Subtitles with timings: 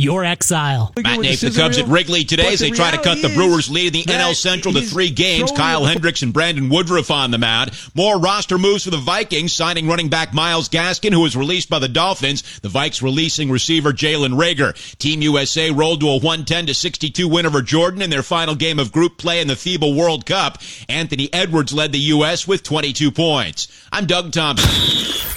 [0.00, 0.92] your exile.
[0.96, 3.94] Matinee for the Cubs at Wrigley today as they try to cut the Brewers' lead
[3.94, 5.52] in the NL Central to three games.
[5.52, 7.70] Kyle Hendricks and Brandon Woodruff on the mound.
[7.94, 11.78] More roster moves for the Vikings, signing running back Myles Gaskin, who was released by
[11.78, 12.60] the Dolphins.
[12.60, 14.74] The Vikes releasing receiver Jalen Reagor.
[14.98, 18.78] Team USA rolled to a 110 to 62 win over Jordan in their final game
[18.78, 20.58] of group play in the FIBA World Cup.
[20.88, 22.48] Anthony Edwards led the U.S.
[22.48, 23.68] with 22 points.
[23.92, 24.70] I'm Doug Thompson.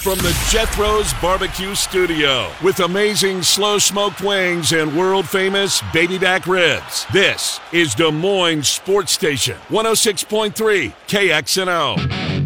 [0.03, 6.45] From the Jethro's Barbecue Studio with amazing slow smoked wings and world famous baby back
[6.45, 7.07] ribs.
[7.11, 12.43] This is Des Moines Sports Station 106.3 KXNO.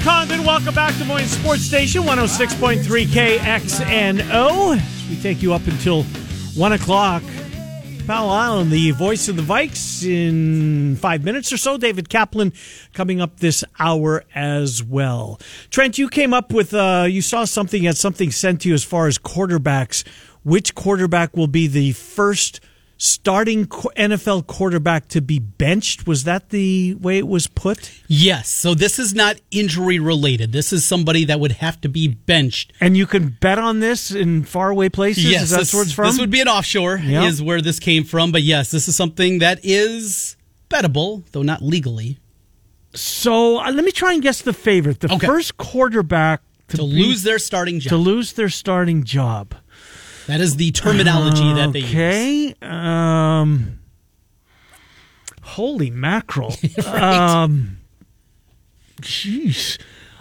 [0.00, 0.44] Condon.
[0.44, 4.80] Welcome back to Des Moines Sports Station 106.3 KXNO.
[5.08, 7.22] We take you up until 1 o'clock.
[8.06, 11.76] Paul Allen, the voice of the Vikes, in five minutes or so.
[11.76, 12.52] David Kaplan
[12.92, 15.40] coming up this hour as well.
[15.70, 18.84] Trent, you came up with, uh, you saw something, had something sent to you as
[18.84, 20.06] far as quarterbacks.
[20.44, 22.60] Which quarterback will be the first
[22.98, 26.06] starting NFL quarterback to be benched?
[26.06, 27.92] Was that the way it was put?
[28.08, 28.48] Yes.
[28.48, 30.52] So this is not injury related.
[30.52, 32.72] This is somebody that would have to be benched.
[32.80, 35.24] And you can bet on this in faraway places?
[35.30, 35.42] Yes.
[35.44, 36.06] Is that this, where it's from?
[36.06, 37.24] This would be an offshore, Yep.
[37.24, 38.32] is where this came from.
[38.32, 40.36] But yes, this is something that is
[40.70, 42.18] bettable, though not legally.
[42.94, 45.00] So uh, let me try and guess the favorite.
[45.00, 45.26] The Okay.
[45.26, 47.90] first quarterback to, To be- lose their starting job.
[47.90, 49.54] to lose their starting job.
[50.26, 51.90] That is the terminology that they use.
[51.90, 52.54] Okay.
[52.62, 53.80] Um,
[55.42, 56.54] holy mackerel.
[56.86, 57.78] Um,
[59.00, 59.78] jeez.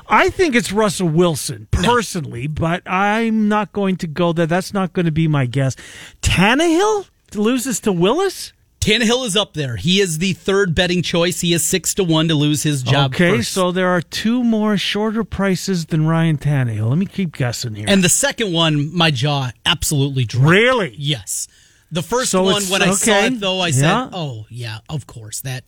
[0.07, 4.45] I think it's Russell Wilson personally, but I'm not going to go there.
[4.45, 5.75] That's not going to be my guess.
[6.21, 8.53] Tannehill loses to Willis.
[8.85, 9.77] Tannehill is up there.
[9.77, 11.41] He is the third betting choice.
[11.41, 13.13] He is six to one to lose his job.
[13.13, 13.51] okay, first.
[13.51, 16.89] so there are two more shorter prices than Ryan Tannehill.
[16.89, 17.85] Let me keep guessing here.
[17.89, 20.49] and the second one, my jaw absolutely dropped.
[20.49, 21.47] really, Yes.
[21.91, 23.73] The first So one, when I saw it, though, I Yeah.
[23.73, 25.63] said, "Oh yeah, of course that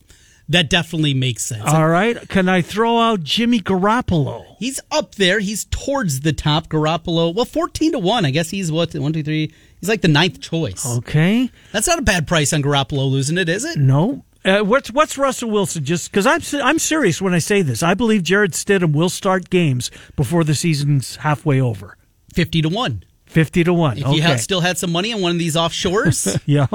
[0.48, 2.28] that definitely makes sense." all right.
[2.28, 4.44] Can I throw out Jimmy Garoppolo?
[4.58, 5.38] He's up there.
[5.40, 6.68] He's towards the top.
[6.68, 8.26] Garoppolo, well, fourteen to one.
[8.26, 9.52] I guess he's what one, two, three.
[9.80, 10.84] He's like the ninth choice.
[10.98, 11.50] Okay.
[11.72, 13.78] That's not a bad price on Garoppolo losing it, is it?
[13.78, 14.24] No.
[14.44, 15.84] Uh, what's what's Russell Wilson?
[15.84, 17.82] Just because I'm I'm serious when I say this.
[17.82, 21.96] I believe Jarrett Stidham will start games before the season's halfway over.
[22.32, 23.02] Fifty to one.
[23.26, 23.98] Fifty to one.
[23.98, 24.14] If okay.
[24.16, 26.66] you had, still had some money on one of these offshores, yeah.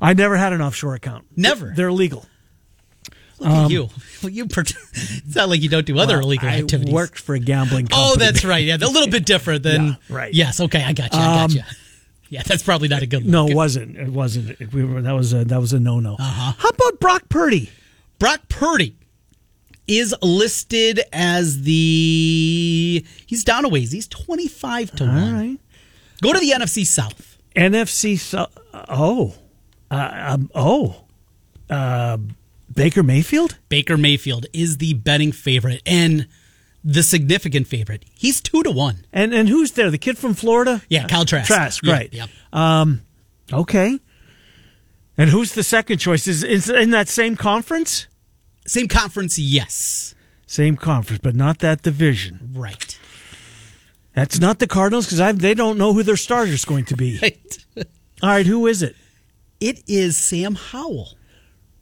[0.00, 1.26] I never had an offshore account.
[1.36, 1.72] Never.
[1.76, 2.24] They're illegal.
[3.40, 3.88] look at you.
[4.22, 4.46] Well, you.
[4.46, 6.94] per- It's not like you don't do other Um, Well, illegal I activities.
[6.94, 8.10] worked for a gambling company.
[8.12, 8.64] Oh, that's right.
[8.64, 9.86] Yeah, a little bit different than.
[10.08, 10.32] Yeah, right.
[10.32, 10.60] Yes.
[10.60, 11.18] Okay, I got you.
[11.18, 11.62] I got you.
[12.28, 13.24] Yeah, that's probably not a good.
[13.26, 13.96] No, it wasn't.
[13.96, 14.60] It wasn't.
[14.60, 16.14] It- we were, that was a that was a no no.
[16.18, 16.52] Uh-huh.
[16.58, 17.70] How about Brock Purdy?
[18.18, 18.96] Brock Purdy
[19.86, 23.04] is listed as the.
[23.26, 23.92] He's down a ways.
[23.92, 25.34] He's twenty five to All one.
[25.34, 25.58] right.
[26.22, 27.38] Go to the NFC South.
[27.54, 28.18] NFC.
[28.18, 28.48] So,
[28.88, 29.34] oh,
[29.90, 31.04] uh, um, oh,
[31.70, 32.16] uh,
[32.74, 33.58] Baker Mayfield.
[33.68, 36.26] Baker Mayfield is the betting favorite and
[36.86, 38.04] the significant favorite.
[38.14, 39.04] He's two to one.
[39.12, 39.90] And and who's there?
[39.90, 40.82] The kid from Florida?
[40.88, 41.48] Yeah, Kyle Trask.
[41.48, 42.08] Trask, right?
[42.12, 42.98] Yeah, right.
[43.50, 43.60] Yep.
[43.60, 43.98] Okay.
[45.18, 46.28] And who's the second choice?
[46.28, 48.06] Is is in that same conference?
[48.66, 50.14] Same conference, yes.
[50.46, 52.50] Same conference, but not that division.
[52.54, 52.98] Right.
[54.14, 56.96] That's not the Cardinals because I they don't know who their starter is going to
[56.96, 57.18] be.
[57.20, 57.58] Right.
[58.22, 58.94] All right, who is it?
[59.60, 61.16] It is Sam Howell.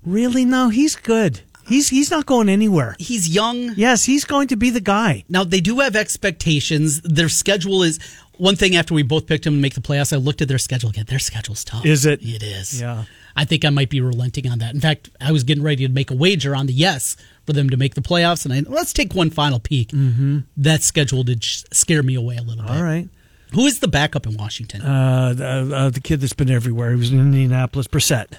[0.05, 0.45] Really?
[0.45, 1.43] No, he's good.
[1.69, 2.97] He's he's not going anywhere.
[2.99, 3.75] He's young.
[3.77, 5.25] Yes, he's going to be the guy.
[5.29, 7.01] Now they do have expectations.
[7.03, 7.99] Their schedule is
[8.37, 8.77] one thing.
[8.77, 11.07] After we both picked him to make the playoffs, I looked at their schedule again.
[11.09, 11.85] Their schedule's tough.
[11.87, 12.21] Is it?
[12.23, 12.81] It is.
[12.81, 13.05] Yeah.
[13.37, 14.75] I think I might be relenting on that.
[14.75, 17.17] In fact, I was getting ready to make a wager on the yes
[17.47, 19.89] for them to make the playoffs, and I let's take one final peek.
[19.89, 20.41] Mm-hmm.
[20.57, 22.73] That schedule did scare me away a little bit.
[22.73, 23.09] All right.
[23.53, 24.83] Who is the backup in Washington?
[24.83, 26.91] Uh, the, uh, the kid that's been everywhere.
[26.91, 27.87] He was in Indianapolis.
[27.87, 28.35] Brissett.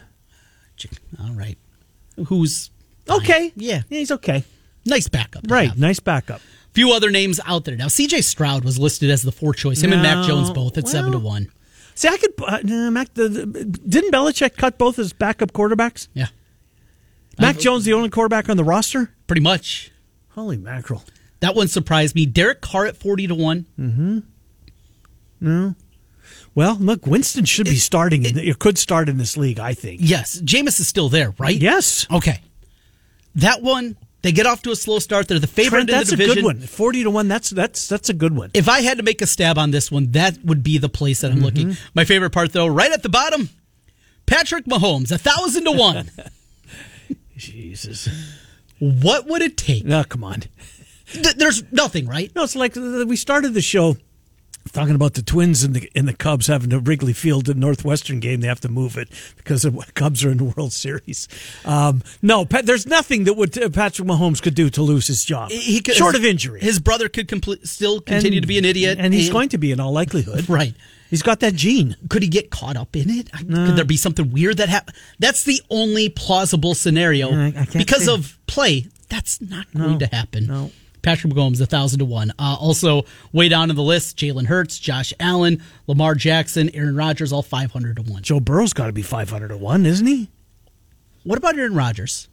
[1.22, 1.57] All right.
[2.27, 2.69] Who's.
[3.10, 3.52] Okay.
[3.56, 3.84] Yeah.
[3.90, 4.44] he's okay.
[4.86, 5.44] Nice backup.
[5.48, 5.69] Right.
[5.69, 5.78] have.
[5.80, 6.42] Nice backup.
[6.74, 7.88] Few other names out there now.
[7.88, 8.22] C.J.
[8.22, 9.81] Stroud was listed as the fourth choice.
[9.81, 11.50] Him and Mac Jones both at seven to one.
[11.96, 12.34] See, I could.
[12.46, 16.10] Uh, Mac, the, the, didn't Belichick cut both his backup quarterbacks?
[16.13, 16.28] Yeah,
[17.40, 19.13] Mac Jones, the only quarterback on the roster.
[19.28, 19.92] pretty much.
[20.31, 21.04] Holy mackerel!
[21.40, 22.25] That one surprised me.
[22.25, 23.66] Derek Carr at forty to one.
[23.80, 24.19] Mm-hmm.
[25.40, 25.75] No.
[26.54, 28.25] Well, look, Winston should be starting.
[28.25, 30.01] in the, it could start in this league, I think.
[30.04, 31.56] Yes, Jameis is still there, right?
[31.56, 32.42] Yes, Okay.
[33.36, 35.28] That one, they get off to a slow start.
[35.28, 36.60] They're the favorite Trent, in that's the a good one.
[36.62, 37.28] Forty to one.
[37.28, 38.52] That's that's that's a good one.
[38.54, 41.22] If I had to make a stab on this one, that would be the place
[41.22, 41.46] that I'm Mm-hmm.
[41.46, 41.78] looking.
[41.94, 43.50] My favorite part, though, right at the bottom,
[44.26, 46.10] Patrick Mahomes, a thousand to one.
[47.38, 48.08] Jesus.
[48.80, 49.86] What would it take?
[49.86, 50.44] No, come on.
[51.12, 52.32] Th- there's nothing, right?
[52.36, 53.98] No, it's like uh, we started the show
[54.71, 58.19] talking about the Twins and the and the Cubs having to Wrigley Field, the Northwestern
[58.19, 58.41] game.
[58.41, 61.27] They have to move it because the Cubs are in the World Series.
[61.63, 65.23] Um, no, Pat, there's nothing that would uh, Patrick Mahomes could do to lose his
[65.23, 65.51] job.
[65.51, 66.59] He could, short his, of injury.
[66.62, 69.57] His brother could complete, still continue And- to be an idiot, and he's going to
[69.57, 70.50] be in all likelihood.
[70.50, 70.73] right.
[71.09, 71.95] He's got that gene.
[72.09, 73.31] Could he get caught up in it?
[73.31, 74.95] Could there be something weird that happen?
[75.19, 78.88] That's the only plausible scenario I- I because of play.
[79.07, 80.47] That's not going to happen.
[80.47, 80.71] no.
[81.06, 82.31] Patrick Mahomes, a thousand to one.
[82.40, 87.31] Uh, also, way down in the list: Jalen Hurts, Josh Allen, Lamar Jackson, Aaron Rodgers,
[87.31, 88.24] all five hundred to one.
[88.24, 90.30] Joe Burrow's got to be 500 to one, isn't he?
[91.24, 92.28] What about Aaron Rodgers?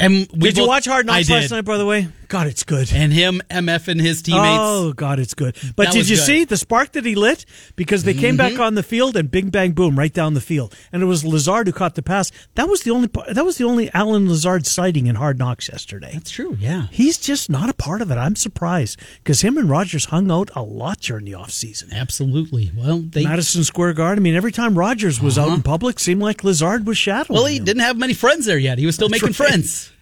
[0.00, 1.64] And we Did you watch Hard Knocks last night?
[1.64, 2.90] By the way, God, it's good.
[2.94, 4.58] And him, MF, and his teammates.
[4.58, 5.54] Oh God, it's good.
[5.76, 6.24] But That did you good.
[6.24, 7.44] see the spark that he lit?
[7.76, 8.62] Because they came back mm-hmm.
[8.62, 11.66] on the field and bing bang boom right down the field, and it was Lazard
[11.66, 12.32] who caught the pass.
[12.54, 16.12] That was the only that was the only Allen Lazard sighting in Hard Knocks yesterday.
[16.14, 16.56] That's true.
[16.58, 16.86] Yeah.
[16.90, 18.14] He's just not a part of it.
[18.14, 21.92] I'm surprised because him and Rodgers hung out a lot during the offseason.
[21.92, 22.72] Absolutely.
[22.74, 23.24] Well, they.
[23.24, 24.22] Madison Square Garden.
[24.22, 25.62] I mean, every time Rodgers was out in uh-huh.
[25.64, 27.36] public, seemed like Lazard was shadowing.
[27.36, 27.64] well, he him.
[27.64, 28.78] didn't have many friends there yet.
[28.78, 29.36] He was still making right.
[29.36, 29.92] friends.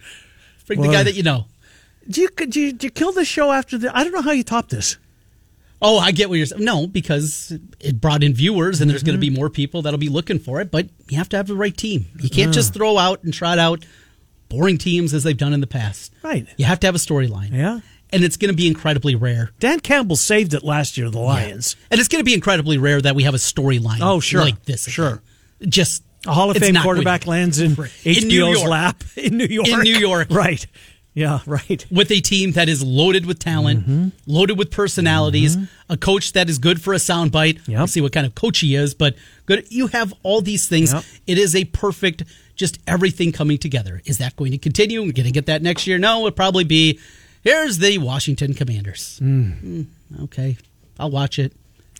[0.65, 1.47] Freak the guy that you know.
[2.11, 3.97] Did you, did you did you kill the show after the?
[3.97, 4.99] I don't know how you topped this.
[5.83, 6.63] Oh, I get what you're saying.
[6.65, 9.35] No, because it brought in viewers, and there's going to Mm-hmm.
[9.35, 10.71] be more people that'll be looking for it.
[10.71, 12.05] But you have to have the right team.
[12.21, 13.87] You can't just throw out and trot out
[14.51, 16.13] boring teams as they've done in the past.
[16.23, 16.47] Right.
[16.59, 17.53] You have to have a storyline.
[17.53, 17.81] Yeah.
[18.13, 19.53] And it's going to be incredibly rare.
[19.61, 21.09] Dan Campbell saved it last year.
[21.09, 21.77] The Lions.
[21.93, 24.01] And it's going to be incredibly rare that we have a storyline.
[24.03, 24.41] Oh, sure.
[24.43, 24.85] like this.
[24.87, 25.23] Sure.
[25.63, 27.71] Just A Hall of it's Fame not quarterback lands in.
[27.77, 28.69] HBO's New York.
[28.69, 29.69] lap in New York.
[29.69, 30.29] In New York.
[30.31, 30.67] Right.
[31.13, 31.85] Yeah, right.
[31.91, 34.09] with a team that is loaded with talent, Mm-hmm.
[34.27, 35.57] loaded with personalities,
[35.89, 37.67] a coach that is good for a soundbite.
[37.67, 37.79] Yep.
[37.79, 39.17] We'll see what kind of coach he is, but
[39.47, 39.67] good.
[39.71, 40.93] You have all these things.
[40.93, 41.05] Yep.
[41.27, 42.23] It is a perfect,
[42.55, 44.01] just everything coming together.
[44.05, 45.01] Is that going to continue?
[45.01, 45.99] We're going to get that next year?
[45.99, 47.01] No, it'll probably be.
[47.43, 49.19] Here's the Washington Commanders.
[49.23, 49.87] Mm,
[50.25, 50.59] okay,
[50.99, 51.53] I'll watch it,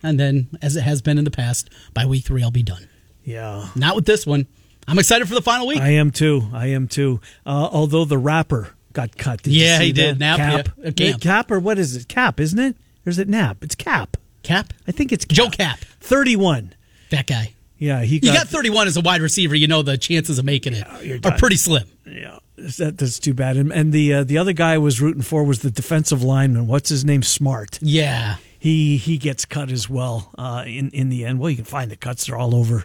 [0.03, 2.89] and then, as it has been in the past, by week three I'll be done.
[3.25, 3.69] Yeah.
[3.75, 4.47] Not with this one.
[4.87, 5.81] I'm excited for the final week.
[5.81, 6.43] I am too.
[6.53, 7.21] I am too.
[7.47, 9.43] Uh, although the rapper got cut.
[9.43, 10.19] Did Yeah, he did.
[10.19, 10.69] Nap, Cap.
[10.79, 10.91] yeah.
[10.91, 11.21] Cap.
[11.21, 12.09] Cap or what is it?
[12.09, 12.77] Cap, isn't it?
[13.07, 13.59] Or is it Nap?
[13.63, 14.17] It's Cap.
[14.43, 15.37] Cap, I think it's Cap.
[15.37, 16.75] Joe Cap, 31.
[17.11, 17.53] that guy.
[17.79, 19.55] Yeah, he You got, got 31 as a wide receiver.
[19.55, 21.85] You know the chances of making it you're pretty slim.
[22.07, 23.57] Yeah, that, that's too bad.
[23.57, 26.67] And, and the uh, the other guy I was rooting for was the defensive lineman.
[26.67, 27.23] What's his name?
[27.23, 27.79] Smart.
[27.83, 28.37] Yeah.
[28.59, 31.39] he he gets cut as well uh, in in the end.
[31.39, 32.85] Well, you can find the cuts; they're all over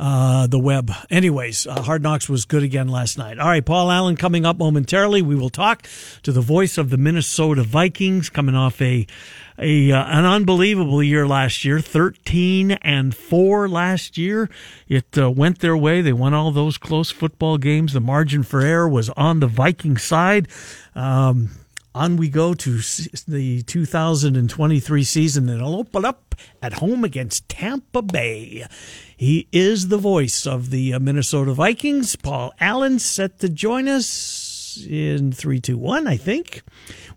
[0.00, 0.90] uh, the web.
[1.10, 3.38] Anyways, uh, Hard Knocks was good again last night.
[3.38, 5.20] All right, Paul Allen coming up momentarily.
[5.20, 5.86] We will talk
[6.22, 9.06] to the voice of the Minnesota Vikings, coming off a
[9.58, 14.48] a uh, an unbelievable year last year, thirteen and four last year.
[14.88, 16.00] It uh, went their way.
[16.00, 17.92] They won all those close football games.
[17.92, 20.48] The margin for error was on the Viking side.
[20.94, 21.50] Um,
[21.94, 22.78] on we go to
[23.26, 28.66] the 2023 season and it'll open up at home against Tampa Bay.
[29.16, 32.16] He is the voice of the uh, Minnesota Vikings.
[32.16, 36.62] Paul Allen set to join us in 321, I think.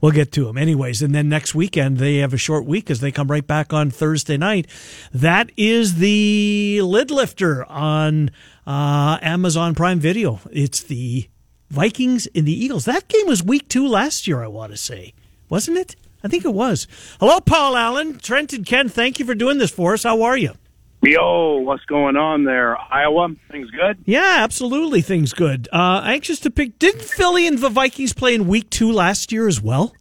[0.01, 1.01] We'll get to him anyways.
[1.01, 3.89] And then next weekend, they have a short week as they come right back on
[3.89, 4.67] Thursday night.
[5.13, 8.31] That is the lid lifter on
[8.65, 10.39] uh, Amazon Prime Video.
[10.51, 11.29] It's the
[11.73, 12.85] Vikings and the Eagles.
[12.85, 15.13] That game was week two last year, I want to say.
[15.49, 15.95] Wasn't it?
[16.23, 16.87] I think it was.
[17.19, 18.19] Hello, Paul Allen.
[18.19, 20.03] Trent and Ken, thank you for doing this for us.
[20.03, 20.53] How are you?
[21.01, 22.77] Yo, what's going on there?
[22.77, 23.97] Iowa, things good?
[24.05, 25.01] Yeah, absolutely.
[25.01, 25.67] Things good.
[25.73, 26.77] Uh, anxious to pick.
[26.77, 29.95] Didn't Philly and the Vikings play in week two last year as well?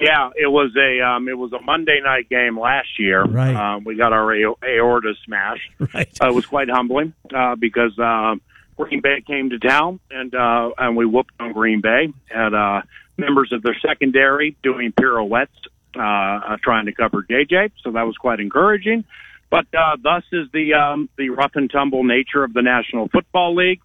[0.00, 3.24] Yeah, it was a um, it was a Monday night game last year.
[3.24, 3.54] Right.
[3.54, 5.70] Um, we got our aorta smashed.
[5.92, 6.08] Right.
[6.22, 8.40] Uh, it was quite humbling uh, because um,
[8.76, 12.12] Green Bay came to town and uh, and we whooped on Green Bay.
[12.26, 12.82] Had uh,
[13.16, 15.52] members of their secondary doing pirouettes,
[15.96, 17.72] uh, uh, trying to cover JJ.
[17.82, 19.04] So that was quite encouraging.
[19.50, 23.54] But uh, thus is the um, the rough and tumble nature of the National Football
[23.54, 23.80] League.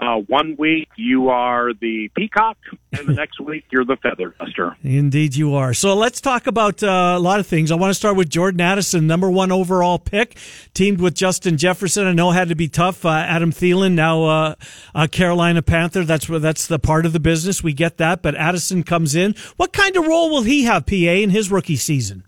[0.00, 2.56] Uh, one week you are the peacock,
[2.90, 4.74] and the next week you're the feather duster.
[4.82, 5.74] Indeed, you are.
[5.74, 7.70] So let's talk about uh, a lot of things.
[7.70, 10.38] I want to start with Jordan Addison, number one overall pick,
[10.72, 12.06] teamed with Justin Jefferson.
[12.06, 13.04] I know had to be tough.
[13.04, 14.54] Uh, Adam Thielen, now uh,
[14.94, 16.04] a Carolina Panther.
[16.04, 17.62] That's where that's the part of the business.
[17.62, 18.22] We get that.
[18.22, 19.34] But Addison comes in.
[19.58, 22.24] What kind of role will he have, PA, in his rookie season?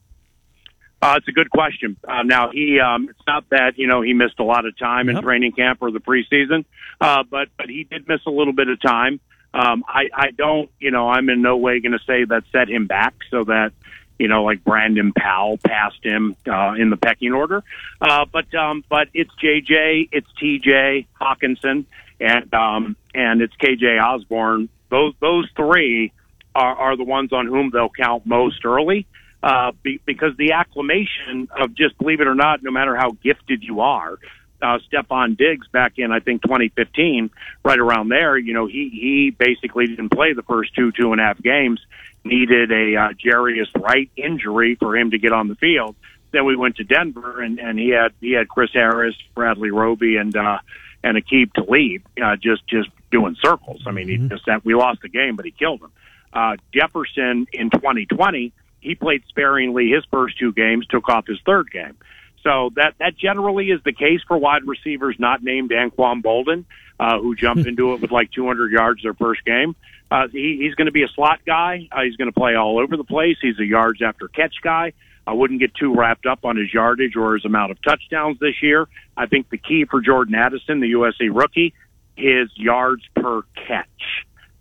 [1.02, 1.97] Uh, it's a good question.
[2.06, 5.09] Uh, now he, um, it's not that you know he missed a lot of time
[5.09, 5.25] in Yep.
[5.25, 6.64] training camp or the preseason,
[7.00, 9.18] uh, but but he did miss a little bit of time.
[9.52, 12.68] Um, I I don't, you know, I'm in no way going to say that set
[12.71, 13.73] him back, so that
[14.18, 17.64] you know, like Brandon Powell passed him uh, in the pecking order.
[18.00, 21.85] Uh, but um, but it's JJ, it's TJ Hockenson,
[22.21, 24.68] and um, and it's KJ Osborn.
[24.88, 26.12] Those those three
[26.54, 29.06] are, are the ones on whom they'll count most early.
[29.42, 33.64] Uh, be, because the acclamation of just believe it or not, no matter how gifted
[33.64, 34.18] you are,
[34.62, 37.30] uh, Stefon Diggs back in I think 2015,
[37.64, 38.38] right around there.
[38.38, 41.80] You know, he he basically didn't play the first two two and a half games.
[42.25, 45.96] Needed a uh, Jarius Wright injury for him to get on the field.
[46.30, 50.16] Then we went to Denver, and and he had he had Chris Harris, Bradley Roby,
[50.16, 50.58] and uh,
[51.02, 53.82] and Aqib Talib uh, just just doing circles.
[53.87, 55.90] I mean, he just that we lost the game, but he killed him.
[56.32, 61.70] Uh, Jefferson in 2020, he played sparingly his first two games, took off his third
[61.70, 61.96] game.
[62.42, 66.64] So that that generally is the case for wide receivers not named Anquan Boldin,
[66.98, 69.76] uh, who jumped into it with like 200 yards their first game.
[70.10, 71.88] Uh, he, he's going to be a slot guy.
[71.90, 73.38] Uh, he's going to play all over the place.
[73.40, 74.92] He's a yards after catch guy.
[75.26, 78.60] I wouldn't get too wrapped up on his yardage or his amount of touchdowns this
[78.60, 78.88] year.
[79.16, 81.74] I think the key for Jordan Addison, the USC rookie,
[82.16, 83.86] is yards per catch.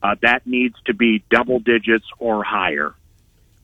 [0.04, 2.94] Uh, that needs to be double digits or higher.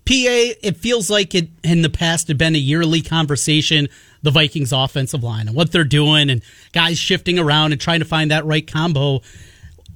[0.08, 3.90] PA, it feels like it in the past had been a yearly conversation,
[4.22, 8.06] the Vikings offensive line and what they're doing and guys shifting around and trying to
[8.06, 9.20] find that right combo.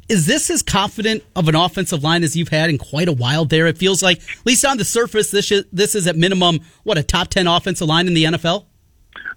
[0.09, 3.45] Is this as confident of an offensive line as you've had in quite a while
[3.45, 3.67] there?
[3.67, 6.97] It feels like, at least on the surface, this is, this is at minimum, what,
[6.97, 8.65] a top 10 offensive line in the NFL?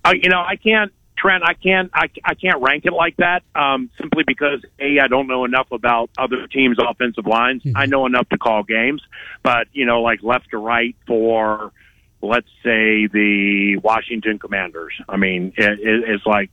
[0.04, 0.92] Uh, you know, I can't
[1.24, 5.08] Trent, I can't I, I can't rank it like that um, simply because a I
[5.08, 7.62] don't know enough about other teams' offensive lines.
[7.62, 7.76] Mm-hmm.
[7.76, 9.00] I know enough to call games,
[9.42, 11.72] but you know, like left to right for
[12.20, 14.92] let's say the Washington Commanders.
[15.08, 16.50] I mean, it, it, it's like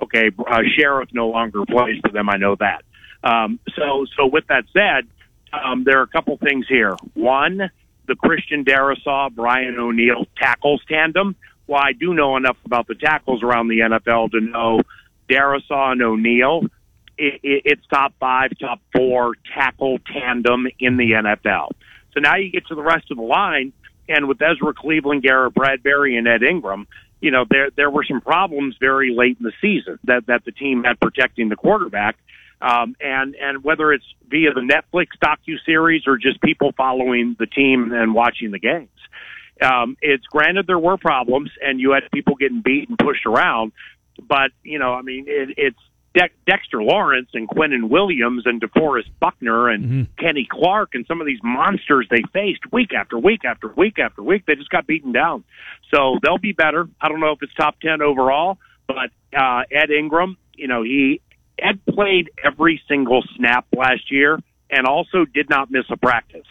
[0.00, 2.30] okay, uh, Scherff no longer plays for them.
[2.30, 2.82] I know that.
[3.22, 5.06] Um, so so with that said,
[5.52, 6.96] um, there are a couple things here.
[7.12, 7.70] One,
[8.06, 13.42] the Christian Darrisaw Brian O'Neill tackles tandem well, I do know enough about the tackles
[13.42, 14.80] around the NFL to know
[15.28, 16.66] Darrisaw and O'Neill.
[17.16, 21.70] It, it, it's top five, top four tackle tandem in the NFL.
[22.12, 23.72] So now you get to the rest of the line,
[24.08, 26.86] and with Ezra Cleveland, Garrett Bradbury, and Ed Ingram,
[27.20, 30.52] you know there there were some problems very late in the season that that the
[30.52, 32.16] team had protecting the quarterback.
[32.60, 37.46] Um, and and whether it's via the Netflix docu series or just people following the
[37.46, 38.88] team and watching the games,
[39.62, 43.72] um, it's granted there were problems and you had people getting beat and pushed around,
[44.20, 45.78] but you know, I mean, it, it's
[46.14, 50.02] De- Dexter Lawrence and Quinnen Williams and DeForest Buckner and mm-hmm.
[50.24, 54.22] Kenny Clark and some of these monsters they faced week after week after week after
[54.22, 54.44] week.
[54.46, 55.44] They just got beaten down.
[55.92, 56.88] So they'll be better.
[57.00, 61.20] I don't know if it's top 10 overall, but uh, Ed Ingram, you know, he
[61.58, 64.38] Ed played every single snap last year
[64.70, 66.46] and also did not miss a practice.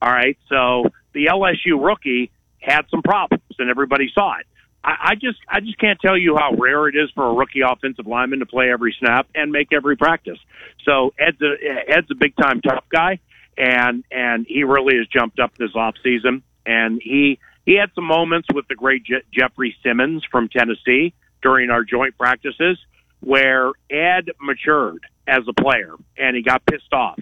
[0.00, 0.38] All right.
[0.48, 4.46] So the LSU rookie had some problems, and everybody saw it.
[4.84, 7.60] I, I just I just can't tell you how rare it is for a rookie
[7.60, 10.38] offensive lineman to play every snap and make every practice.
[10.84, 13.18] So Ed's a, Ed's a big time tough guy,
[13.56, 16.42] and and he really has jumped up this off season.
[16.64, 21.70] And he he had some moments with the great Je- Jeffery Simmons from Tennessee during
[21.70, 22.78] our joint practices
[23.20, 27.18] where Ed matured as a player and he got pissed off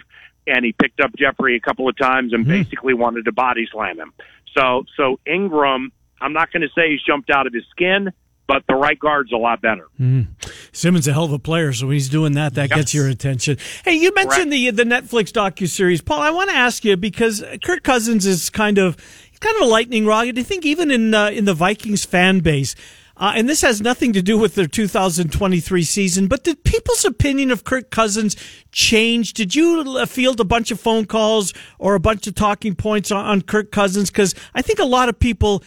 [0.46, 2.62] and he picked up Jeffrey a couple of times and mm-hmm.
[2.62, 4.12] basically wanted to body slam him.
[4.56, 8.12] So so Ingram, I'm not going to say he's jumped out of his skin,
[8.46, 9.88] but the right guard's a lot better.
[10.00, 10.28] Mm.
[10.72, 12.78] Simmons a hell of a player, so when he's doing that, that yes.
[12.78, 13.58] gets your attention.
[13.84, 16.20] Hey, you mentioned the the Netflix docu series, Paul.
[16.20, 18.96] I want to ask you because Kirk Cousins is kind of
[19.40, 20.22] kind of a lightning rod.
[20.22, 22.74] Do you think even in uh, in the Vikings fan base?
[23.18, 27.50] Uh, and this has nothing to do with their 2023 season, but did people's opinion
[27.50, 28.36] of Kirk Cousins
[28.72, 29.32] change?
[29.32, 33.24] Did you field a bunch of phone calls or a bunch of talking points on,
[33.24, 34.10] on Kirk Cousins?
[34.10, 35.62] Because I think a lot of people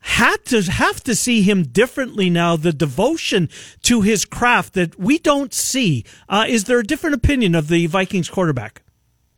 [0.00, 2.56] had to have to see him differently now.
[2.56, 3.50] The devotion
[3.82, 6.04] to his craft that we don't see.
[6.28, 8.82] Uh, is there a different opinion of the Vikings quarterback?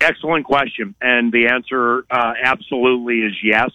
[0.00, 3.70] Excellent question, and the answer uh, absolutely is yes.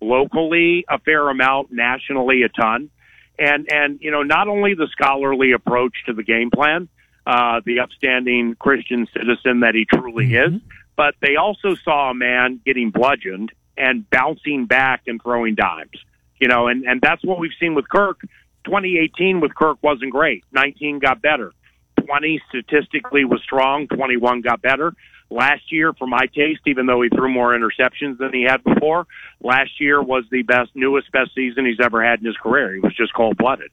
[0.00, 1.72] Locally, a fair amount.
[1.72, 2.90] Nationally, a ton
[3.38, 6.88] and and you know not only the scholarly approach to the game plan,
[7.26, 10.56] uh, the upstanding Christian citizen that he truly mm-hmm.
[10.56, 10.62] is,
[10.96, 15.98] but they also saw a man getting bludgeoned and bouncing back and throwing dimes.
[16.38, 18.20] You know, and and that's what we've seen with Kirk.
[18.64, 20.44] 2018 with Kirk wasn't great.
[20.52, 21.52] 19 got better.
[22.04, 23.86] 20 statistically was strong.
[23.86, 24.92] 21 got better
[25.30, 29.06] last year for my taste, even though he threw more interceptions than he had before.
[29.40, 32.74] Last year was the best, newest, best season he's ever had in his career.
[32.74, 33.70] He was just cold blooded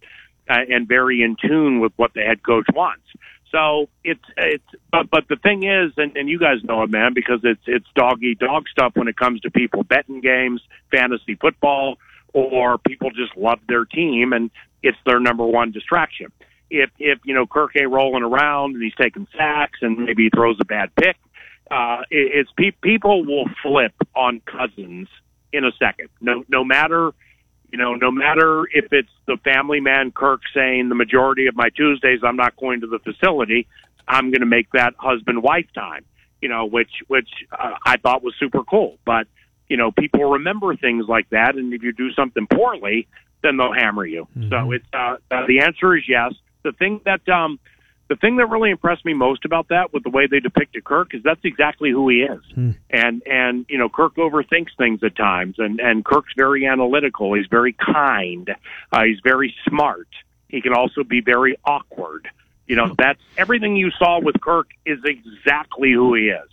[0.49, 3.03] uh, and very in tune with what the head coach wants.
[3.51, 7.13] So it's it's but but the thing is, and, and you guys know it, man,
[7.13, 11.35] because it's it's dog eat dog stuff when it comes to people betting games, fantasy
[11.35, 11.99] football,
[12.33, 14.49] or people just love their team and
[14.81, 16.31] it's their number one distraction.
[16.71, 20.29] If if you know Kirk ain't rolling around and he's taking sacks and maybe he
[20.31, 21.17] throws a bad pick,
[21.71, 25.07] uh, it's pe- people will flip on Cousins
[25.51, 26.09] in a second.
[26.21, 27.11] No no matter
[27.71, 31.69] you know, no matter if it's the family man Kirk saying the majority of my
[31.69, 33.67] Tuesdays I'm not going to the facility,
[34.07, 36.05] I'm going to make that husband wife time.
[36.39, 38.97] You know, which which uh, I thought was super cool.
[39.05, 39.27] But
[39.69, 43.07] you know, people remember things like that, and if you do something poorly,
[43.41, 44.27] then they'll hammer you.
[44.37, 44.49] Mm-hmm.
[44.49, 46.33] So it's uh, uh, the answer is yes.
[46.63, 47.59] The thing that um,
[48.13, 51.15] the thing that really impressed me most about that with the way they depicted Kirk
[51.15, 52.41] is that's exactly who he is.
[52.53, 52.71] Hmm.
[52.91, 57.47] And and you know Kirk overthinks things at times and and Kirk's very analytical, he's
[57.47, 58.55] very kind,
[58.91, 60.07] uh, he's very smart.
[60.47, 62.27] He can also be very awkward.
[62.67, 66.49] You know, that's everything you saw with Kirk is exactly who he is.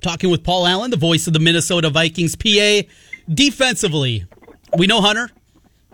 [0.00, 2.82] Talking with Paul Allen, the voice of the Minnesota Vikings PA
[3.28, 4.24] defensively.
[4.78, 5.30] We know Hunter.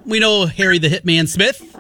[0.05, 1.77] We know Harry the Hitman Smith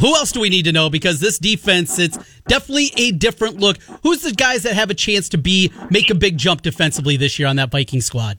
[0.00, 0.90] who else do we need to know?
[0.90, 3.78] Because this defense, it's definitely a different look.
[4.02, 7.38] Who's the guys that have a chance to be make a big jump defensively this
[7.38, 8.38] year on that Viking squad?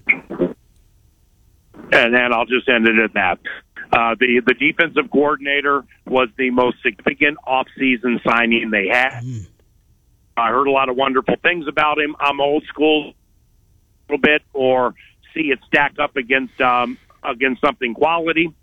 [1.92, 3.40] And then I'll just end it at that.
[3.92, 9.24] Uh, the the defensive coordinator was the most significant offseason signing they had.
[9.24, 9.48] Mm.
[10.36, 12.16] I heard a lot of wonderful things about him.
[12.20, 14.94] I'm old school a little bit, or
[15.34, 18.54] see it stack up against um, against something quality.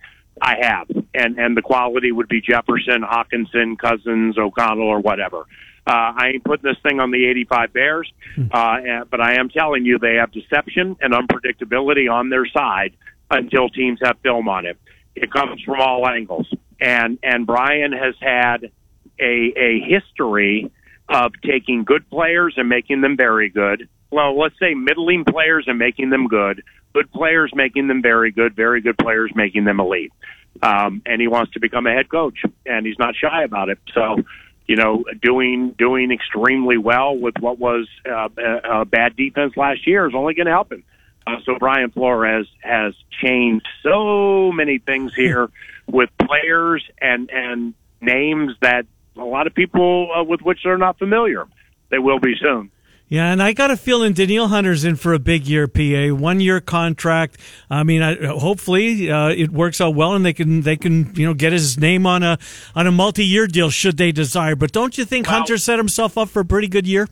[0.40, 5.44] I have, and and the quality would be Jefferson, Hockenson, Cousins, O'Connell, or whatever.
[5.86, 8.46] Uh, I ain't putting this thing on the 85 Bears, hmm.
[8.50, 12.96] uh, but I am telling you they have deception and unpredictability on their side
[13.30, 14.78] until teams have film on it.
[15.14, 16.48] It comes from all angles,
[16.80, 18.70] and and Brian has had
[19.20, 20.70] a a history
[21.08, 23.88] of taking good players and making them very good.
[24.10, 26.62] Well, let's say middling players and making them good,
[26.94, 30.12] good players making them very good, very good players making them elite.
[30.62, 33.78] Um, and he wants to become a head coach, and he's not shy about it.
[33.92, 34.18] So,
[34.66, 38.28] you know, doing doing extremely well with what was uh,
[38.64, 40.84] a, bad defense last year is only going to help him.
[41.26, 45.50] Uh, so Brian Flores has changed so many things here
[45.86, 50.98] with players and and names that a lot of people uh, with which they're not
[50.98, 51.46] familiar.
[51.90, 52.70] They will be soon.
[53.08, 55.68] Yeah, and I got a feeling Danielle Hunter's in for a big year.
[55.68, 57.38] PA one year contract.
[57.68, 61.26] I mean, I, hopefully uh, it works out well, and they can they can you
[61.26, 62.38] know get his name on a
[62.74, 64.56] on a multi year deal should they desire.
[64.56, 67.08] But don't you think Hunter set himself up for a pretty good year?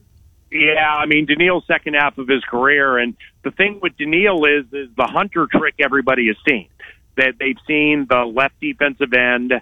[0.51, 4.65] Yeah, I mean Danielle's second half of his career, and the thing with Danielle is
[4.73, 6.69] is the Hunter trick everybody has seen.
[7.17, 9.53] That they've seen the left defensive end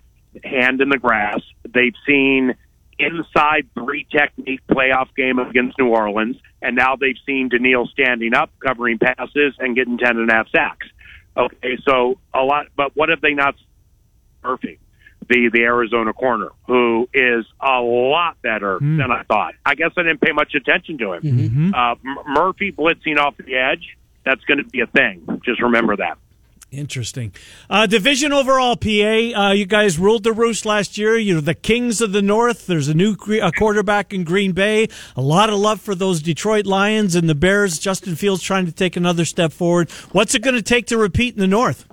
[0.44, 1.40] hand in the grass.
[1.68, 2.54] They've seen
[3.00, 8.50] inside three technique playoff game against New Orleans, and now they've seen Danielle standing up,
[8.60, 10.86] covering passes, and getting ten and a half sacks.
[11.36, 13.54] Okay, so a lot, but what have they not?
[14.42, 14.82] Perfect.
[15.28, 18.98] The the Arizona corner, who is a lot better mm.
[18.98, 19.54] than I thought.
[19.64, 21.22] I guess I didn't pay much attention to him.
[21.22, 21.74] Mm-hmm.
[21.74, 21.94] Uh,
[22.26, 23.96] Murphy blitzing off the edge.
[24.24, 25.40] That's going to be a thing.
[25.44, 26.18] Just remember that.
[26.70, 27.33] Interesting.
[27.68, 28.88] Uh, division overall, PA.
[28.88, 31.18] Uh, you guys ruled the roost last year.
[31.18, 32.68] You're the kings of the North.
[32.68, 34.87] There's a new uh, quarterback in Green Bay.
[35.16, 37.80] A lot of love for those Detroit Lions and the Bears.
[37.80, 39.90] Justin Fields trying to take another step forward.
[40.12, 41.87] What's it going to take to repeat in the North?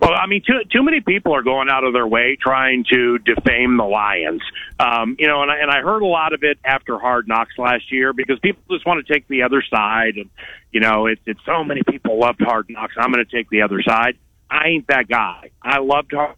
[0.00, 3.18] Well, I mean, too too many people are going out of their way trying to
[3.18, 4.42] defame the Lions.
[4.78, 7.54] Um, you know, and I, and I heard a lot of it after Hard Knocks
[7.58, 10.28] last year because people just want to take the other side, and
[10.70, 12.94] you know, it's it's so many people loved Hard Knocks.
[12.98, 14.18] I'm going to take the other side.
[14.50, 15.50] I ain't that guy.
[15.62, 16.36] I loved Hard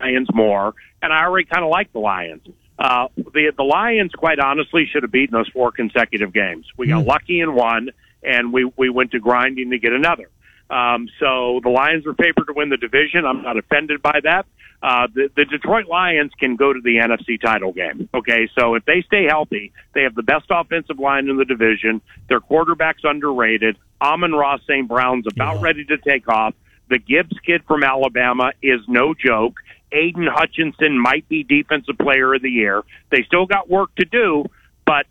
[0.00, 2.42] Lions more, and I already kind of like the Lions.
[2.76, 6.66] Uh, the the Lions, quite honestly, should have beaten us four consecutive games.
[6.76, 7.06] We got mm.
[7.06, 7.90] lucky in one,
[8.22, 10.28] and we we went to grinding to get another.
[10.70, 13.24] Um, so the Lions are favored to win the division.
[13.26, 14.46] I'm not offended by that.
[14.82, 18.08] Uh, the, the Detroit Lions can go to the NFC title game.
[18.12, 22.02] Okay, so if they stay healthy, they have the best offensive line in the division.
[22.28, 23.78] Their quarterback's underrated.
[24.02, 24.86] Amon-Ra St.
[24.86, 25.62] Brown's about yeah.
[25.62, 26.54] ready to take off.
[26.90, 29.58] The Gibbs kid from Alabama is no joke.
[29.90, 32.82] Aidan Hutchinson might be defensive player of the year.
[33.10, 34.44] They still got work to do,
[34.84, 35.06] but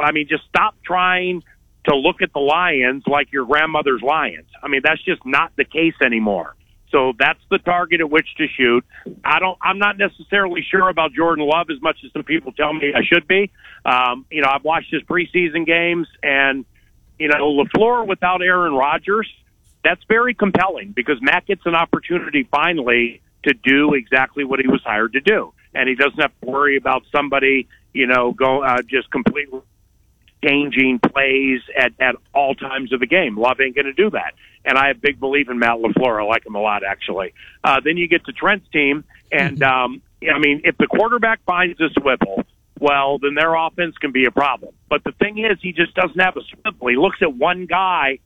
[0.00, 1.42] I mean, just stop trying
[1.88, 4.48] to look at the Lions like your grandmother's Lions.
[4.62, 6.56] I mean, that's just not the case anymore.
[6.90, 8.84] So that's the target at which to shoot.
[9.24, 9.58] I don't.
[9.60, 13.02] I'm not necessarily sure about Jordan Love as much as some people tell me I
[13.04, 13.50] should be.
[13.84, 16.64] Um, you know, I've watched his preseason games, and
[17.18, 19.28] you know, LaFleur without Aaron Rodgers,
[19.82, 24.82] that's very compelling because Matt gets an opportunity finally to do exactly what he was
[24.84, 28.78] hired to do, and he doesn't have to worry about somebody, you know, go uh,
[28.82, 29.60] just completely
[30.46, 33.36] changing plays at, at all times of the game.
[33.36, 34.34] Love ain't going to do that.
[34.64, 36.22] And I have big belief in Matt LaFleur.
[36.22, 37.34] I like him a lot, actually.
[37.62, 41.80] Uh, then you get to Trent's team, and um, I mean, if the quarterback finds
[41.80, 42.44] a swivel,
[42.78, 44.74] well, then their offense can be a problem.
[44.88, 46.88] But the thing is, he just doesn't have a swivel.
[46.88, 48.18] He looks at one guy.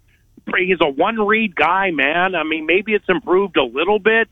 [0.56, 2.34] He's a one read guy, man.
[2.34, 4.28] I mean, maybe it's improved a little bit.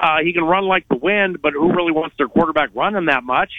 [0.00, 3.24] Uh, he can run like the wind, but who really wants their quarterback running that
[3.24, 3.50] much?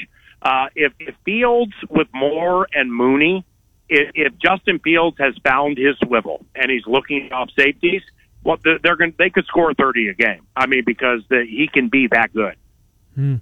[0.42, 3.46] Uh, if, if Fields with Moore and Mooney,
[3.89, 8.02] if, if Justin Fields has found his swivel and he's looking off safeties,
[8.43, 10.45] well, they're, they're going they could score thirty a game.
[10.56, 12.56] I mean, because the, he can be that good.
[13.15, 13.36] Hmm.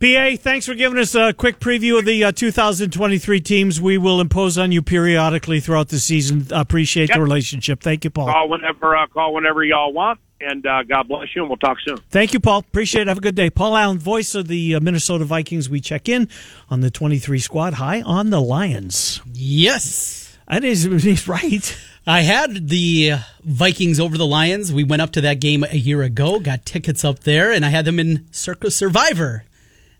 [0.00, 3.78] PA, thanks for giving us a quick preview of the uh, 2023 teams.
[3.78, 6.46] We will impose on you periodically throughout the season.
[6.50, 7.16] Appreciate Yep.
[7.16, 7.82] the relationship.
[7.82, 8.28] Thank you, Paul.
[8.28, 11.78] Call whenever uh, call whenever y'all want, and uh, God bless you, and we'll talk
[11.86, 11.98] soon.
[12.10, 12.60] Thank you, Paul.
[12.60, 13.08] Appreciate it.
[13.08, 13.50] Have a good day.
[13.50, 15.68] Paul Allen, voice of the uh, Minnesota Vikings.
[15.68, 16.28] We check in
[16.68, 17.74] on the 23 squad.
[17.74, 19.20] High on the Lions.
[19.32, 20.36] Yes.
[20.48, 21.78] That is he's right.
[22.06, 24.72] I had the Vikings over the Lions.
[24.72, 27.68] We went up to that game a year ago, got tickets up there, and I
[27.68, 29.44] had them in Circa Survivor.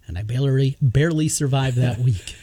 [0.07, 2.35] And I barely barely survived that week.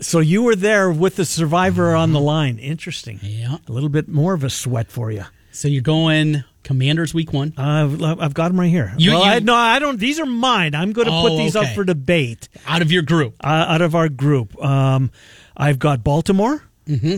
[0.00, 2.58] So you were there with the survivor on the line.
[2.58, 3.18] Interesting.
[3.22, 3.58] Yeah.
[3.68, 5.24] A little bit more of a sweat for you.
[5.50, 7.52] So you're going Commanders week one.
[7.56, 8.94] Uh, I've got them right here.
[8.96, 9.98] You- well, you- I, no, I don't.
[9.98, 10.74] These are mine.
[10.74, 13.34] I'm going to Oh, put these up for debate out of your group.
[13.44, 14.62] uh, out of our group.
[14.64, 15.10] Um,
[15.56, 16.62] I've got Baltimore.
[16.88, 17.16] Mm-hmm.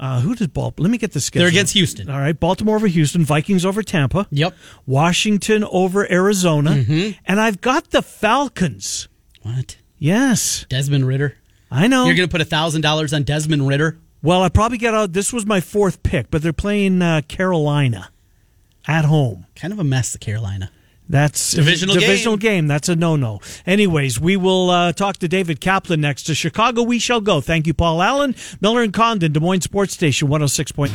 [0.00, 0.84] Uh, who does Baltimore?
[0.84, 1.42] Let me get the schedule.
[1.44, 2.08] They're against Houston.
[2.08, 4.26] All right, Baltimore over Houston, Vikings over Tampa.
[4.30, 4.54] Yep.
[4.86, 7.18] Washington over Arizona, Mm-hmm.
[7.26, 9.08] and I've got the Falcons.
[9.42, 9.76] What?
[9.98, 11.34] Yes, Desmond Ridder.
[11.70, 12.06] I know.
[12.06, 13.98] You're going to put thousand dollars on Desmond Ridder.
[14.22, 15.12] well, I probably get out.
[15.12, 18.10] This was my fourth pick, but they're playing uh, Carolina
[18.88, 19.46] at home.
[19.54, 20.72] Kind of a mess, the Carolina.
[21.10, 22.66] That's Divisional divisional game.
[22.66, 23.40] That's a no no.
[23.66, 26.24] Anyways, we will uh, talk to David Kaplan next.
[26.24, 27.40] To Chicago, we shall go.
[27.40, 30.92] Thank you, Paul Allen, Miller and Condon, Des Moines Sports Station, one hundred six point.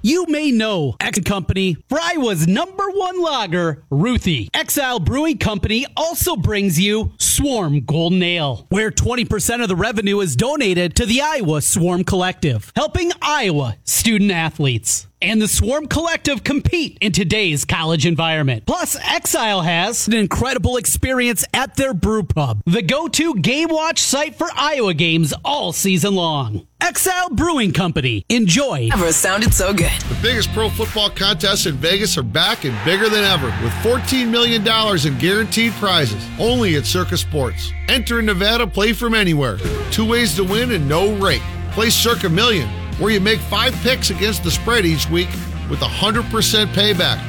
[0.00, 4.48] You may know X Company for Iowa's number one lager, Ruthie.
[4.54, 10.36] Exile Brewing Company also brings you Swarm Golden Ale, where 20% of the revenue is
[10.36, 15.07] donated to the Iowa Swarm Collective, helping Iowa student athletes.
[15.20, 18.64] And the Swarm Collective compete in today's college environment.
[18.66, 23.98] Plus, Exile has an incredible experience at their brew pub, the go to game watch
[24.00, 26.68] site for Iowa games all season long.
[26.80, 28.24] Exile Brewing Company.
[28.28, 28.86] Enjoy.
[28.90, 29.90] Never sounded so good.
[30.02, 34.28] The biggest pro football contests in Vegas are back and bigger than ever with $14
[34.28, 37.72] million in guaranteed prizes only at Circa Sports.
[37.88, 39.58] Enter in Nevada, play from anywhere.
[39.90, 41.42] Two ways to win and no rake.
[41.72, 45.28] Play Circa Million, where you make five picks against the spread each week
[45.70, 46.22] with 100%
[46.68, 47.24] payback.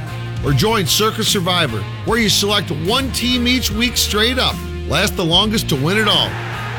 [0.46, 4.56] Or join Circa Survivor, where you select one team each week straight up.
[4.88, 6.30] Last the longest to win it all.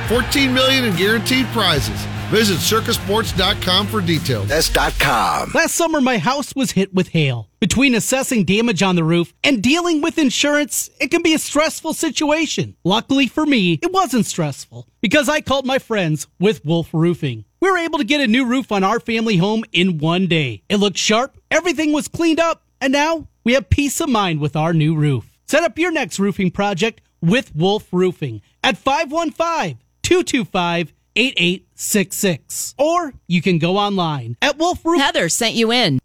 [0.09, 2.05] 14 million in guaranteed prizes.
[2.31, 4.51] Visit circasports.com for details.
[4.51, 5.51] S.com.
[5.53, 7.49] Last summer, my house was hit with hail.
[7.59, 11.93] Between assessing damage on the roof and dealing with insurance, it can be a stressful
[11.93, 12.77] situation.
[12.85, 17.45] Luckily for me, it wasn't stressful because I called my friends with Wolf Roofing.
[17.61, 20.63] We were able to get a new roof on our family home in one day.
[20.71, 24.57] It looked sharp, everything was cleaned up, and now we have peace of mind with
[24.57, 25.31] our new roof.
[25.47, 32.75] Set up your next roofing project with Wolf Roofing at 515 225 8866.
[32.79, 35.01] Or you can go online at Wolf Roofing.
[35.01, 35.99] Heather sent you in.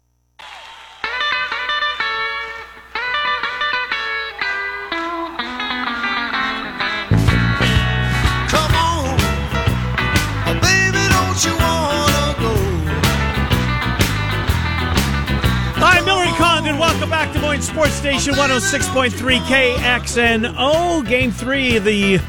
[17.32, 21.06] Des Moines Sports Station 106.3 KXNO.
[21.08, 22.20] Game three of the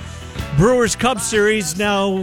[0.57, 1.77] Brewers Cup Series.
[1.77, 2.17] Now,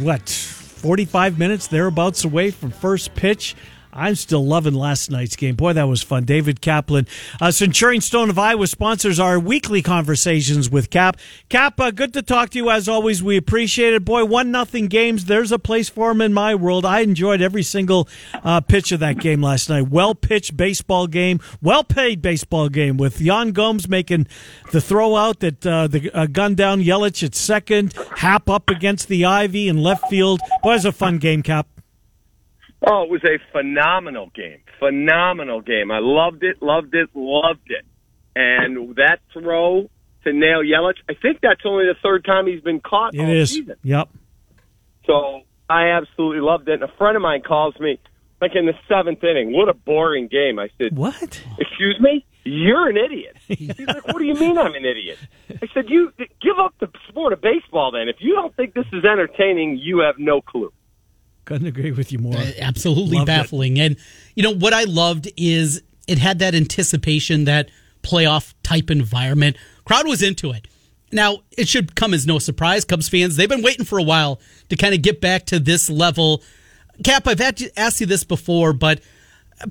[0.00, 3.54] what, 45 minutes thereabouts away from first pitch.
[3.98, 5.56] I'm still loving last night's game.
[5.56, 6.24] Boy, that was fun.
[6.24, 7.06] David Kaplan.
[7.40, 11.16] Uh, Centurion Stone of Iowa sponsors our weekly conversations with Cap.
[11.48, 13.22] Cap, uh, good to talk to you as always.
[13.22, 14.04] We appreciate it.
[14.04, 15.24] Boy, one nothing games.
[15.24, 16.84] There's a place for them in my world.
[16.84, 18.08] I enjoyed every single
[18.44, 19.88] uh, pitch of that game last night.
[19.88, 24.28] Well pitched baseball game, well paid baseball game with Yan Gomes making
[24.72, 29.08] the throw out that uh, the uh, gun down Yelich at second, Happ up against
[29.08, 30.40] the Ivy in left field.
[30.62, 31.66] Boy, it was a fun game, Cap.
[32.86, 34.58] Oh, it was a phenomenal game.
[34.78, 35.90] Phenomenal game.
[35.90, 37.84] I loved it, loved it, loved it.
[38.36, 39.90] And that throw
[40.24, 43.30] to nail Yelich, I think that's only the third time he's been caught It all
[43.30, 43.50] is.
[43.50, 43.76] season.
[43.82, 44.08] Yep.
[45.06, 46.74] So I absolutely loved it.
[46.74, 47.98] And a friend of mine calls me
[48.40, 49.52] like in the seventh inning.
[49.52, 50.58] What a boring game.
[50.60, 51.42] I said, What?
[51.58, 52.24] Excuse me?
[52.44, 53.36] You're an idiot.
[53.48, 55.18] He's like, What do you mean I'm an idiot?
[55.50, 58.08] I said, You give up the sport of baseball then.
[58.08, 60.72] If you don't think this is entertaining, you have no clue.
[61.48, 62.36] Couldn't agree with you more.
[62.36, 63.32] Uh, absolutely Loved it.
[63.32, 63.80] baffling.
[63.80, 63.96] And
[64.34, 67.70] you know what I loved is it had that anticipation, that
[68.02, 69.56] playoff type environment.
[69.86, 70.68] Crowd was into it.
[71.10, 73.36] Now it should come as no surprise, Cubs fans.
[73.36, 76.42] They've been waiting for a while to kind of get back to this level.
[77.02, 79.00] Cap, I've had to ask you this before, but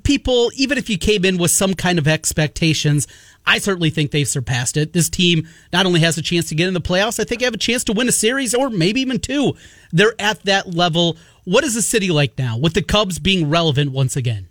[0.03, 3.07] people, even if you came in with some kind of expectations,
[3.45, 4.93] I certainly think they've surpassed it.
[4.93, 7.45] This team not only has a chance to get in the playoffs, I think they
[7.45, 9.55] have a chance to win a series or maybe even two.
[9.91, 11.17] They're at that level.
[11.45, 14.47] What is the city like now with the Cubs being relevant once again?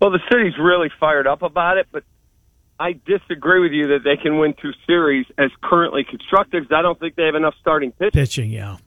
[0.00, 2.02] Well, the city's really fired up about it, but
[2.80, 6.68] I disagree with you that they can win two series as currently constructed.
[6.68, 8.10] 'cause I don't think they have enough starting pitching.
[8.10, 8.78] Pitching, yeah.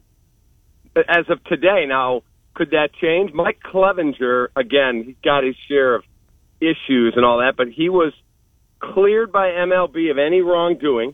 [1.08, 1.86] as of today.
[1.86, 2.24] Now,
[2.56, 3.32] could that change?
[3.34, 6.04] Mike Clevinger, again, he's got his share of
[6.60, 8.14] issues and all that, but he was
[8.80, 11.14] cleared by MLB of any wrongdoing.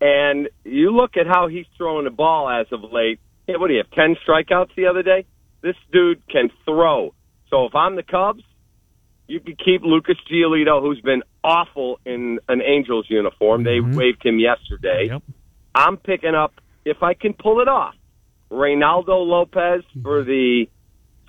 [0.00, 3.20] And you look at how he's throwing the ball as of late.
[3.46, 3.90] Hey, what do you have?
[3.90, 5.26] Ten strikeouts the other day.
[5.62, 7.14] This dude can throw.
[7.50, 8.42] So if I'm the Cubs,
[9.26, 13.62] you could keep Lucas Giolito, who's been awful in an Angels uniform.
[13.62, 13.96] They mm-hmm.
[13.96, 15.08] waived him yesterday.
[15.10, 15.22] Yep.
[15.74, 17.94] I'm picking up if I can pull it off.
[18.50, 20.28] Reynaldo Lopez for mm-hmm.
[20.28, 20.66] the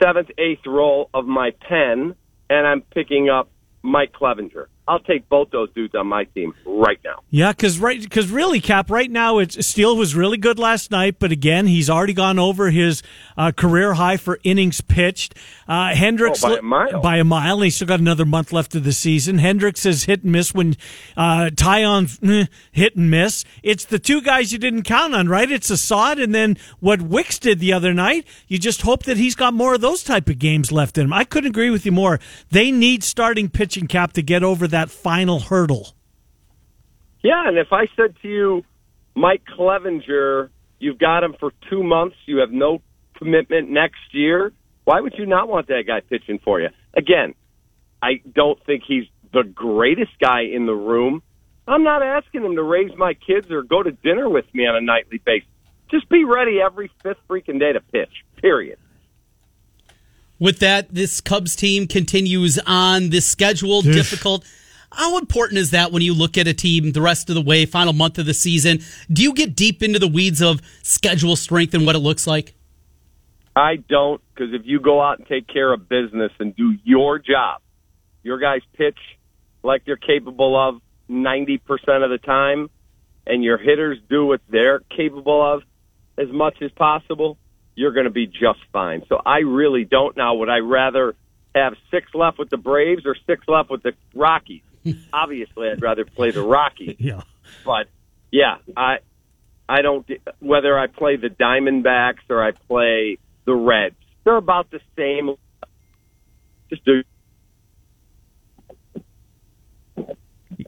[0.01, 2.15] seventh, eighth roll of my pen,
[2.49, 3.49] and I'm picking up
[3.83, 4.67] Mike Clevinger.
[4.91, 7.19] I'll take both those dudes on my team right now.
[7.29, 8.91] Yeah, because right, because really, Cap.
[8.91, 12.71] Right now, it's Steele was really good last night, but again, he's already gone over
[12.71, 13.01] his
[13.37, 15.33] uh, career high for innings pitched.
[15.65, 17.01] Uh, Hendricks Oh, by a mile.
[17.01, 19.37] by a mile, and he's still got another month left of the season.
[19.37, 20.75] Hendricks is hit and miss when
[21.15, 23.45] uh, Taillon eh, hit and miss.
[23.63, 25.49] It's the two guys you didn't count on, right?
[25.49, 28.27] It's Assad, and then what Wicks did the other night.
[28.49, 31.13] You just hope that he's got more of those type of games left in him.
[31.13, 32.19] I couldn't agree with you more.
[32.49, 35.93] They need starting pitching, Cap, to get over that final hurdle.
[37.23, 38.63] Yeah, and if I said to you,
[39.15, 42.81] Mike Clevinger, you've got him for two months, you have no
[43.17, 44.51] commitment next year,
[44.85, 46.69] why would you not want that guy pitching for you?
[46.95, 47.35] Again,
[48.01, 51.21] I don't think he's the greatest guy in the room.
[51.67, 54.75] I'm not asking him to raise my kids or go to dinner with me on
[54.75, 55.47] a nightly basis.
[55.89, 58.09] Just be ready every fifth freaking day to pitch,
[58.41, 58.79] period.
[60.39, 64.43] With that, this Cubs team continues on this schedule, difficult.
[64.93, 67.65] How important is that when you look at a team the rest of the way,
[67.65, 68.79] final month of the season?
[69.11, 72.53] Do you get deep into the weeds of schedule strength and what it looks like?
[73.55, 77.19] I don't, because if you go out and take care of business and do your
[77.19, 77.61] job,
[78.23, 78.97] your guys pitch
[79.63, 81.59] like they're capable of 90%
[82.03, 82.69] of the time,
[83.27, 85.63] and your hitters do what they're capable of
[86.17, 87.37] as much as possible,
[87.75, 89.03] you're going to be just fine.
[89.07, 90.35] So I really don't now.
[90.35, 91.15] Would I rather
[91.53, 94.63] have six left with the Braves or six left with the Rockies?
[95.13, 96.95] Obviously, I'd rather play the Rockies.
[96.99, 97.21] Yeah.
[97.65, 97.87] But
[98.31, 98.99] yeah, I
[99.67, 100.07] I don't
[100.39, 103.95] whether I play the Diamondbacks or I play the Reds.
[104.23, 105.35] They're about the same.
[106.69, 107.03] Just do.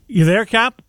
[0.08, 0.82] You there, Cap?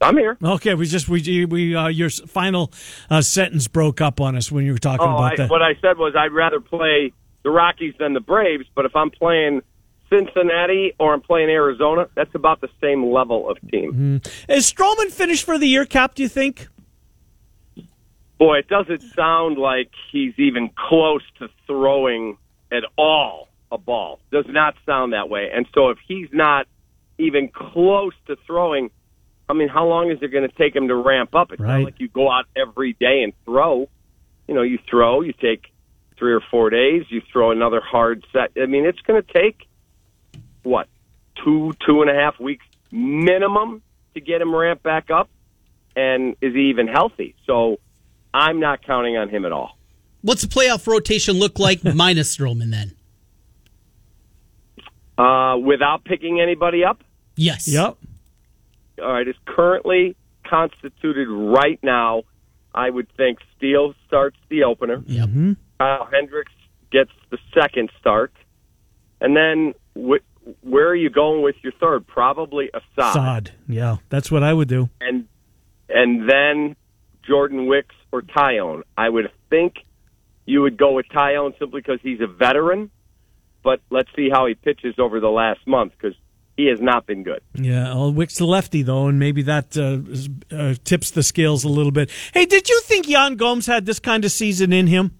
[0.00, 0.38] I'm here.
[0.42, 2.72] Okay, we just we we uh, your final
[3.10, 5.50] uh, sentence broke up on us when you were talking Oh, about I, that.
[5.50, 8.64] what I said was I'd rather play the Rockies than the Braves.
[8.74, 9.62] But if I'm playing
[10.10, 13.92] Cincinnati or I'm playing Arizona, that's about the same level of team.
[13.92, 14.52] Hmm.
[14.52, 16.14] Is Stroman finished for the year, Cap?
[16.14, 16.68] Do you think?
[18.38, 22.36] Boy, it doesn't sound like he's even close to throwing
[22.70, 24.20] at all a ball.
[24.30, 25.50] Does not sound that way.
[25.52, 26.66] And so if he's not
[27.18, 28.90] even close to throwing,
[29.48, 31.50] I mean, how long is it going to take him to ramp up?
[31.52, 31.78] It's Right.
[31.78, 33.88] not like you go out every day and throw.
[34.46, 35.72] You know, you throw, you take
[36.16, 38.52] three or four days, you throw another hard set.
[38.60, 39.67] I mean, it's going to take
[40.62, 40.88] what
[41.44, 43.82] two, two and a half weeks minimum
[44.14, 45.28] to get him ramped back up.
[45.96, 47.34] And is he even healthy?
[47.46, 47.78] So
[48.32, 49.76] I'm not counting on him at all.
[50.22, 52.92] What's the playoff rotation look like minus Stroman then?
[55.16, 57.02] Uh, without picking anybody up,
[57.36, 57.66] Yes.
[57.68, 57.96] Yep.
[59.02, 60.16] all right, is currently
[60.48, 62.22] constituted right now.
[62.74, 65.02] I would think Steele starts the opener.
[65.06, 65.56] Yep.
[65.78, 66.52] Kyle Hendricks
[66.92, 68.32] gets the second start,
[69.20, 70.22] and then wh-
[70.62, 72.06] where are you going with your third?
[72.06, 73.52] Probably Assad, Sod.
[73.66, 74.88] Yeah, that's what I would do.
[75.00, 75.26] and
[75.88, 76.76] and then
[77.26, 78.82] Jordan Wicks or Taillon.
[78.96, 79.76] I would think
[80.46, 82.90] you would go with Taillon simply because he's a veteran.
[83.62, 86.16] But let's see how he pitches over the last month because
[86.56, 87.40] he has not been good.
[87.54, 91.68] Yeah, well, Wick's the lefty though, and maybe that uh, uh, tips the scales a
[91.68, 92.10] little bit.
[92.32, 95.18] Hey, did you think Yan Gomes had this kind of season in him?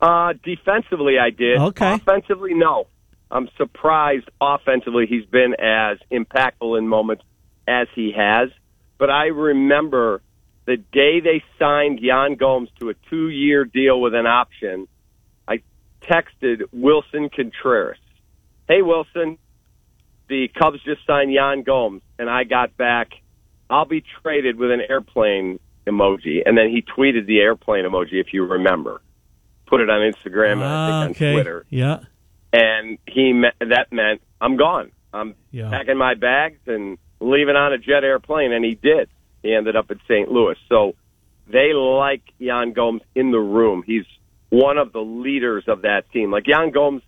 [0.00, 1.58] Uh, defensively, I did.
[1.58, 1.94] Okay.
[1.94, 2.86] Offensively, no.
[3.30, 7.24] I'm surprised offensively he's been as impactful in moments
[7.66, 8.50] as he has.
[8.98, 10.22] But I remember
[10.66, 14.86] the day they signed Yan Gomes to a two year deal with an option,
[15.48, 15.60] I
[16.02, 17.98] texted Willson Contreras,
[18.68, 19.38] Hey, Wilson,
[20.28, 22.02] the Cubs just signed Yan Gomes.
[22.18, 23.10] And I got back,
[23.70, 26.42] I'll be traded with an airplane emoji.
[26.44, 29.02] And then he tweeted the airplane emoji, if you remember.
[29.66, 31.32] Put it on Instagram and I Ah, think okay.
[31.32, 31.66] Twitter.
[31.70, 32.00] Yeah.
[32.56, 34.90] And he me- that meant I'm gone.
[35.12, 35.70] I'm Yeah.
[35.70, 38.52] packing my bags and leaving on a jet airplane.
[38.52, 39.08] And he did.
[39.42, 40.30] He ended up at St.
[40.30, 40.56] Louis.
[40.68, 40.94] So
[41.48, 43.82] they like Yan Gomes in the room.
[43.86, 44.04] He's
[44.50, 46.30] one of the leaders of that team.
[46.30, 47.02] Like Yan Gomes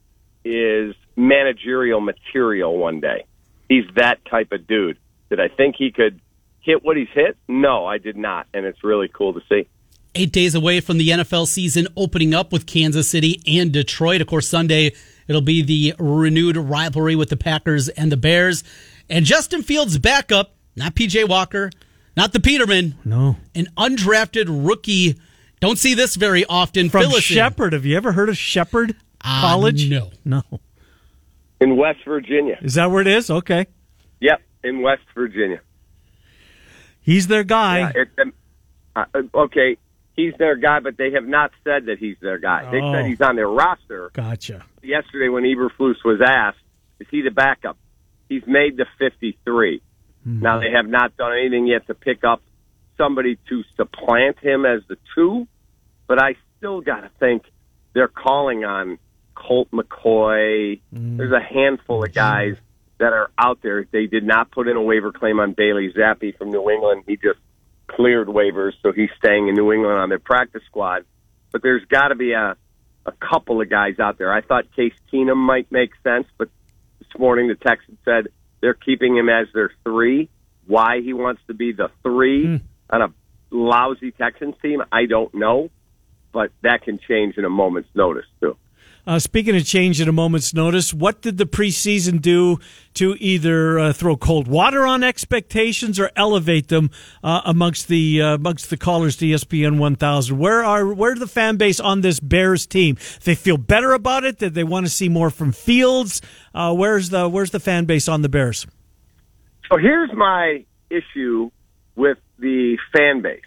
[0.45, 3.25] is managerial material one day.
[3.69, 4.97] He's that type of dude.
[5.31, 6.21] Did I think he could
[6.61, 7.37] hit what he's hit?
[7.49, 8.47] No, I did not.
[8.55, 9.67] And it's really cool to see.
[10.15, 14.21] Eight days away from the NFL season opening up with Kansas City and Detroit.
[14.23, 14.93] Of course, Sunday
[15.29, 18.65] it'll be the renewed rivalry with the Packers and the Bears.
[19.09, 21.71] And Justin Fields' backup, not PJ Walker,
[22.17, 23.37] not the Peterman, No.
[23.55, 25.17] an undrafted rookie.
[25.61, 26.89] Don't see this very often.
[26.91, 27.21] From Fill.
[27.21, 27.73] Shepherd.
[27.73, 29.89] Have you ever heard of Shepherd Uh, College?
[29.91, 30.11] no.
[30.25, 30.43] No.
[31.61, 32.59] In West Virginia.
[32.63, 33.31] Is that where it is?
[33.31, 33.67] Okay.
[34.21, 35.61] Yep, in West Virginia.
[37.01, 37.79] He's their guy.
[37.81, 38.33] Yeah, it, um,
[38.95, 39.05] uh,
[39.43, 39.77] okay,
[40.19, 42.69] he's their guy, but they have not said that he's their guy.
[42.71, 42.93] They Oh.
[42.93, 44.11] said he's on their roster.
[44.13, 44.65] Gotcha.
[44.83, 46.59] Yesterday, when Eberflus was asked,
[46.99, 47.79] is he the backup?
[48.29, 49.81] He's made the 53.
[50.25, 50.41] Hmm.
[50.41, 52.43] Now, they have not done anything yet to pick up
[52.97, 55.47] somebody to supplant him as the two,
[56.09, 57.45] but I still got to think
[57.95, 58.99] they're calling on
[59.37, 60.81] Colt McCoy.
[60.93, 61.17] Hmm.
[61.17, 62.57] There's a handful of guys
[62.99, 63.87] that are out there.
[63.91, 67.05] They did not put in a waiver claim on Bailey Zappe from New England.
[67.07, 67.39] He just
[67.89, 71.05] cleared waivers, so he's staying in New England on their practice squad.
[71.51, 72.57] But there's got to be a
[73.07, 74.33] a couple of guys out there.
[74.33, 76.49] I thought Case Keenum might make sense, but
[76.99, 78.29] this morning the Texans said
[78.61, 80.29] they're keeping him as their three.
[80.67, 82.57] Why he wants to be the three hmm.
[82.91, 83.09] on a
[83.51, 85.71] lousy Texans team, I don't know,
[86.33, 88.57] but that can change in a moment's notice too.
[89.09, 92.59] Uh, speaking of change at a moment's notice, what did the preseason do
[92.93, 96.91] to either uh, throw cold water on expectations or elevate them
[97.25, 100.39] uh, amongst the uh, amongst the callers to ESPN 1000?
[100.39, 102.99] Where are where the fan base on this Bears team?
[103.25, 104.41] They feel better about it.
[104.41, 106.21] Did they want to see more from Fields?
[106.55, 108.67] Uh, where's the where's the fan base on the Bears?
[109.73, 111.51] So here's my issue
[111.97, 113.41] with the fan base.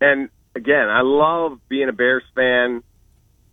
[0.00, 2.82] And again, I love being a Bears fan,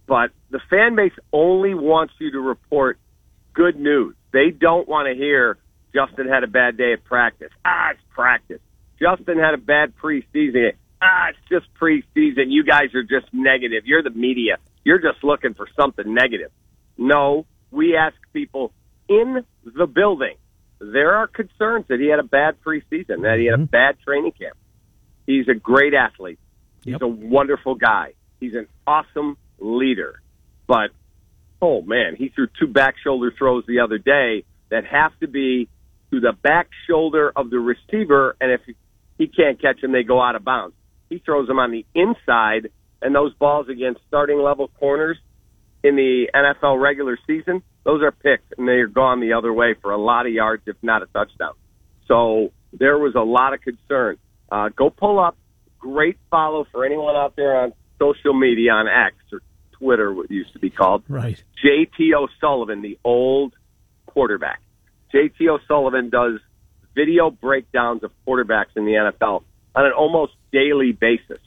[0.08, 3.00] but the fan base only wants you to report
[3.54, 4.16] good news.
[4.32, 5.58] They don't want to hear
[5.94, 7.52] Justin had a bad day at practice.
[7.66, 8.60] Ah, it's practice.
[9.00, 10.74] Justin had a bad preseason.
[11.02, 12.46] Ah, it's just preseason.
[12.48, 13.84] You guys are just negative.
[13.86, 14.58] You're the media.
[14.84, 16.52] You're just looking for something negative.
[16.98, 18.72] No, we ask people
[19.08, 20.36] in the building.
[20.80, 24.34] There are concerns that he had a bad preseason, that he had a bad training
[24.34, 24.58] camp.
[25.26, 26.40] He's a great athlete.
[26.84, 28.14] He's a wonderful guy.
[28.40, 30.22] He's an awesome leader.
[30.72, 30.92] But,
[31.62, 35.68] oh man, he threw two back shoulder throws the other day that have to be
[36.12, 38.62] to the back shoulder of the receiver, and if
[39.18, 40.74] he can't catch them, they go out of bounds.
[41.10, 42.70] He throws them on the inside,
[43.02, 45.18] and those balls against starting level corners
[45.84, 49.76] in the NFL regular season, those are picked and they are gone the other way
[49.82, 51.52] for a lot of yards, if not a touchdown.
[52.08, 54.20] So there was a lot of concern.
[54.50, 55.36] Uh, go pull up.
[55.80, 59.42] Great follow for anyone out there on social media on X or
[59.82, 61.04] Twitter, what used to be called.
[61.10, 61.42] Right.
[61.66, 63.54] JT O'Sullivan, the old
[64.06, 64.62] quarterback.
[65.14, 66.40] JT O'Sullivan does
[66.96, 69.44] video breakdowns of quarterbacks in the NFL
[69.76, 71.40] on an almost daily basis.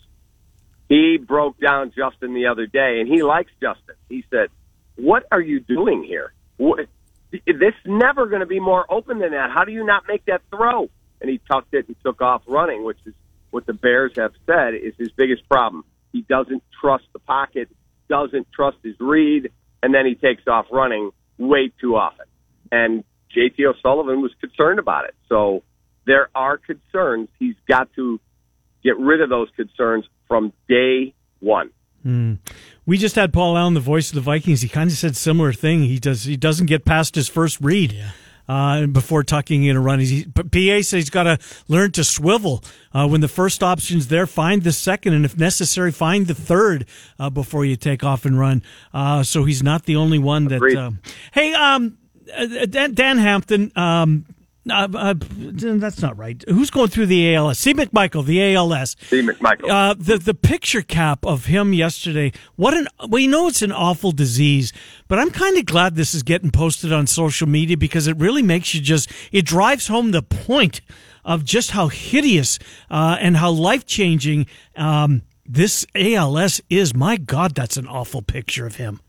[0.88, 3.94] He broke down Justin the other day, and he likes Justin.
[4.08, 4.48] He said,
[4.96, 6.32] "What are you doing here?
[6.56, 6.86] What,
[7.30, 9.50] this never going to be more open than that.
[9.50, 12.84] How do you not make that throw?" And he tucked it and took off running,
[12.84, 13.14] which is
[13.50, 15.84] what the Bears have said is his biggest problem.
[16.12, 17.68] He doesn't trust the pocket,
[18.14, 19.50] doesn't trust his read,
[19.82, 22.26] and then he takes off running way too often.
[22.70, 23.02] And
[23.36, 25.14] JT O'Sullivan was concerned about it.
[25.28, 25.64] So
[26.06, 27.28] there are concerns.
[27.40, 28.20] He's got to
[28.84, 31.70] get rid of those concerns from day one.
[32.04, 32.34] Hmm.
[32.86, 34.60] We just had Paul Allen, the voice of the Vikings.
[34.60, 35.82] He kind of said similar thing.
[35.82, 36.24] He does.
[36.24, 37.98] He doesn't get past his first read.
[38.46, 42.04] Uh, before tucking in a run, he, but PA says he's got to learn to
[42.04, 42.62] swivel.
[42.92, 46.84] Uh, when the first option's there, find the second, and if necessary, find the third
[47.18, 48.62] uh, before you take off and run.
[48.92, 50.60] Uh, so he's not the only one that.
[50.76, 50.98] Um,
[51.32, 51.96] hey, um,
[52.36, 53.72] uh, Dan, Dan Hampton.
[53.76, 54.26] Um,
[54.70, 56.42] Uh, uh, that's not right.
[56.48, 57.58] Who's going through the ALS?
[57.58, 58.96] See McMichael, the ALS.
[59.06, 59.68] Steve McMichael.
[59.70, 62.32] Uh, the the picture cap of him yesterday.
[62.56, 64.72] What an we know it's an awful disease,
[65.06, 68.42] but I'm kind of glad this is getting posted on social media because it really
[68.42, 70.80] makes you just it drives home the point
[71.26, 72.58] of just how hideous
[72.90, 74.46] uh, and how life changing
[74.76, 76.94] um, this ALS is.
[76.94, 79.00] My God, that's an awful picture of him.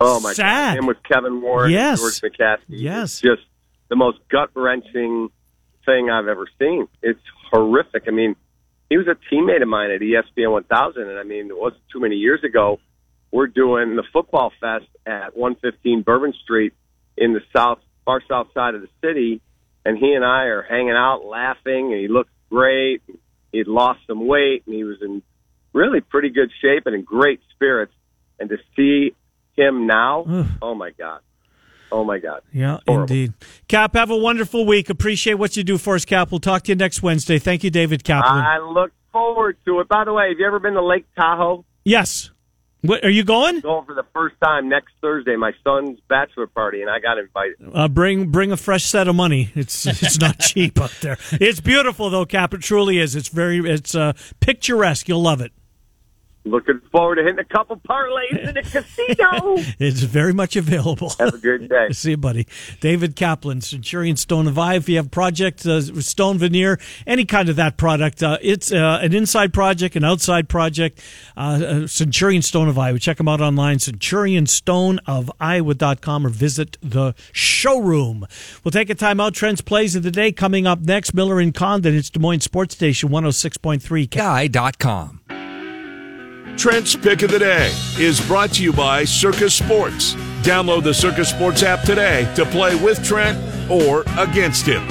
[0.00, 0.72] oh my sad.
[0.76, 0.78] God!
[0.78, 2.02] Him with Kevin Warren, Yes.
[2.02, 2.60] and George McCaskey.
[2.68, 3.12] Yes.
[3.14, 3.42] It's just
[3.88, 5.28] the most gut wrenching
[5.84, 6.88] thing I've ever seen.
[7.02, 7.20] It's
[7.50, 8.04] horrific.
[8.08, 8.36] I mean,
[8.88, 12.00] he was a teammate of mine at ESPN 1000, and I mean, it wasn't too
[12.00, 12.78] many years ago.
[13.30, 16.72] We're doing the football fest at 115 Bourbon Street
[17.16, 19.40] in the south, far south side of the city,
[19.84, 23.02] and he and I are hanging out, laughing, and he looked great.
[23.52, 25.22] He'd lost some weight, and he was in
[25.72, 27.92] really pretty good shape and in great spirits.
[28.38, 29.14] And to see
[29.56, 30.48] him now, mm.
[30.62, 31.20] oh my god,
[31.92, 33.02] oh my god, Yeah, Horrible.
[33.12, 33.32] indeed.
[33.68, 34.90] Cap, have a wonderful week.
[34.90, 36.30] Appreciate what you do for us, Cap.
[36.30, 37.38] We'll talk to you next Wednesday.
[37.38, 38.44] Thank you, David Kaplan.
[38.44, 39.88] I look forward to it.
[39.88, 41.64] By the way, have you ever been to Lake Tahoe?
[41.84, 42.30] yes.
[42.82, 43.60] What, are you going?
[43.60, 47.56] Going for the first time next Thursday, my son's bachelor party, and I got invited.
[47.72, 49.48] Uh, bring bring a fresh set of money.
[49.54, 51.16] It's it's not cheap up there.
[51.32, 52.52] It's beautiful though, Cap.
[52.52, 53.16] It truly is.
[53.16, 55.08] It's very it's uh, picturesque.
[55.08, 55.52] You'll love it.
[56.46, 59.54] Looking forward to hitting a couple parlays in the casino.
[59.78, 61.08] It's very much available.
[61.18, 61.88] Have a good day.
[61.92, 62.46] See you, buddy.
[62.80, 64.74] David Kaplan, Centurion Stone of Eye.
[64.74, 68.98] If you have project uh, stone veneer, any kind of that product, uh, it's uh,
[69.00, 71.00] an inside project, an outside project.
[71.34, 72.98] Uh, uh, Centurion Stone of Iowa.
[72.98, 78.26] Check them out online, centurionstoneofiowa.com or visit the showroom.
[78.62, 79.32] We'll take a time out.
[79.32, 81.14] Trent's plays of the day coming up next.
[81.14, 81.96] Miller and Condon.
[81.96, 84.10] It's Des Moines Sports Station 106.3.
[84.10, 85.20] Guy.com.
[86.56, 90.14] Trent's Pick of the Day is brought to you by Circa Sports.
[90.42, 93.36] Download the Circa Sports app today to play with Trent
[93.70, 94.82] or against him.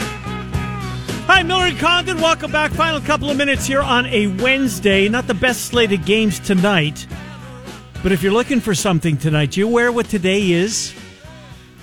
[1.25, 2.19] Hi, Miller and Condon.
[2.19, 2.71] Welcome back.
[2.71, 5.07] Final couple of minutes here on a Wednesday.
[5.07, 7.07] Not the best slate of games tonight.
[8.01, 10.93] But if you're looking for something tonight, you aware what today is?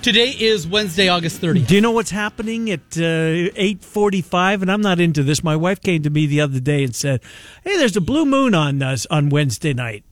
[0.01, 1.67] Today is Wednesday, August 30th.
[1.67, 4.63] Do you know what's happening at uh, 8:45?
[4.63, 5.43] And I'm not into this.
[5.43, 7.21] My wife came to me the other day and said,
[7.63, 10.03] "Hey, there's a blue moon on us on Wednesday night."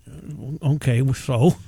[0.63, 1.55] Okay, so.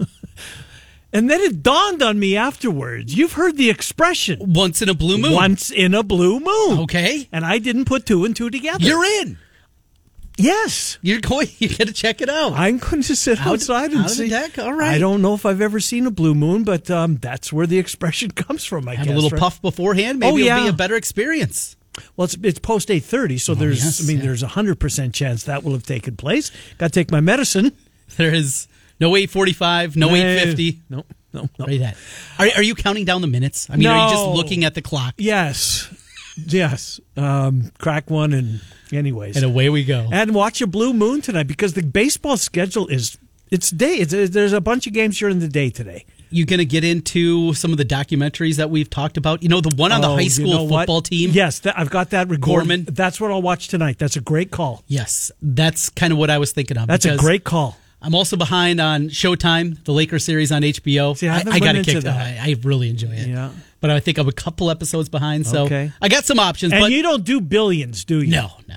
[1.14, 3.14] And then it dawned on me afterwards.
[3.14, 5.34] You've heard the expression Once in a blue moon.
[5.34, 6.80] once in a blue moon.
[6.84, 7.28] Okay.
[7.34, 8.82] And I didn't put two and two together.
[8.86, 9.38] You're in.
[10.42, 10.98] Yes.
[11.02, 11.48] You're going.
[11.60, 12.54] You got to check it out.
[12.54, 14.30] I'm going to sit Out- outside and out see.
[14.30, 14.58] deck?
[14.60, 14.94] All right.
[14.96, 17.78] I don't know if I've ever seen a blue moon, but um, that's where the
[17.80, 18.88] expression comes from.
[18.88, 19.14] I Have guess.
[19.14, 19.40] a little right?
[19.40, 20.20] puff beforehand.
[20.20, 20.64] Maybe Oh, it'll yeah.
[20.64, 21.76] be a better experience.
[22.16, 23.84] Well, it's, it's post eight thirty, so there's.
[23.84, 24.24] yes, I mean, yeah.
[24.24, 26.50] there's a hundred percent chance that will have taken place.
[26.78, 27.72] Got to take my medicine.
[28.18, 28.68] There is
[29.00, 30.82] no 845, no 850.
[30.90, 31.66] No, no, no.
[31.66, 31.96] Right that.
[32.40, 33.70] Are, are you counting down the minutes?
[33.70, 35.14] I mean, are you just looking at the clock?
[35.18, 35.88] Yes,
[36.48, 37.00] yes.
[37.18, 38.62] Um, crack one, and
[38.92, 40.08] anyways, And away we go.
[40.12, 43.18] and watch a blue moon tonight because the baseball schedule is
[43.50, 43.96] it's day.
[43.96, 46.06] It's, there's a bunch of games during the day today.
[46.34, 49.44] You going to get into some of the documentaries that we've talked about?
[49.44, 50.82] You know, the one on the Oh, high you school know what?
[50.84, 51.32] football team?
[51.34, 52.68] Yes, that, I've got that recorded.
[52.70, 52.86] Gorman.
[52.86, 53.98] That's what I'll watch tonight.
[54.00, 54.82] That's a great call.
[54.88, 55.34] Yes.
[55.42, 56.88] That's kind of what I was thinking of.
[56.88, 57.76] That's a great call.
[58.02, 61.18] I'm also behind on Showtime, the Lakers series on HBO.
[61.18, 62.40] See, I haven't I, got to kick that.
[62.42, 63.28] I, I really enjoy it.
[63.28, 63.52] Yeah.
[63.82, 65.92] But I think I'm a couple episodes behind, so Okay.
[66.02, 66.72] I got some options.
[66.72, 68.30] And but you don't do billions, do you?
[68.32, 68.76] no, no,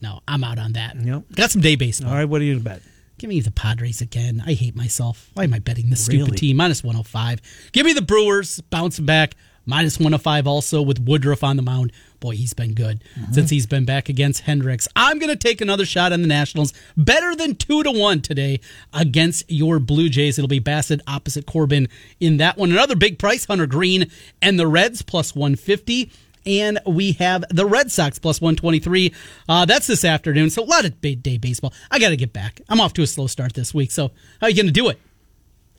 [0.00, 0.96] no, I'm out on that.
[0.96, 1.24] Yep.
[1.36, 2.10] Got some day baseball.
[2.10, 2.82] All right, what are you going to bet?
[3.18, 4.42] Give me the Padres again.
[4.46, 5.28] I hate myself.
[5.34, 6.22] Why am I betting this Really?
[6.22, 6.56] stupid team?
[6.56, 7.40] Minus 105.
[7.72, 9.34] Give me the Brewers bouncing back.
[9.68, 11.92] Minus 105 also with Woodruff on the mound.
[12.20, 13.32] Boy, he's been good Mm-hmm.
[13.34, 14.88] since he's been back against Hendricks.
[14.96, 16.72] I'm going to take another shot on the Nationals.
[16.96, 18.60] Better than 2 to 1 today
[18.94, 20.38] against your Blue Jays.
[20.38, 21.86] It'll be Bassitt opposite Corbin
[22.18, 22.72] in that one.
[22.72, 24.10] Another big price, Hunter Greene
[24.40, 26.10] and the Reds plus 150
[26.46, 29.12] and we have the Red Sox plus 123.
[29.50, 30.48] Uh, that's this afternoon.
[30.48, 31.74] So a lot of day baseball.
[31.90, 32.62] I got to get back.
[32.70, 33.90] I'm off to a slow start this week.
[33.90, 34.98] So how are you going to do it?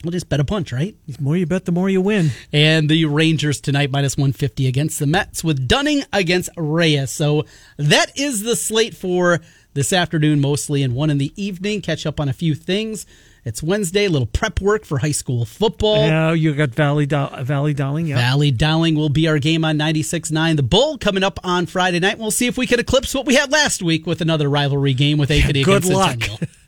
[0.02, 0.96] We'll just bet a punch, right?
[1.06, 2.30] The more you bet, the more you win.
[2.52, 7.10] And the Rangers tonight minus 150 against the Mets with Dunning against Reyes.
[7.10, 7.44] So
[7.76, 9.40] that is the slate for
[9.74, 11.82] this afternoon mostly and one in the evening.
[11.82, 13.04] Catch up on a few things.
[13.44, 15.96] It's Wednesday, a little prep work for high school football.
[16.06, 18.06] Yeah, you got Valley Do- Valley Dowling.
[18.06, 18.16] Yeah.
[18.16, 20.56] Valley Dowling will be our game on 96.9.
[20.56, 22.18] The Bull coming up on Friday night.
[22.18, 25.16] We'll see if we can eclipse what we had last week with another rivalry game
[25.18, 26.10] with Ankeny Good against luck.
[26.22, 26.38] Centennial.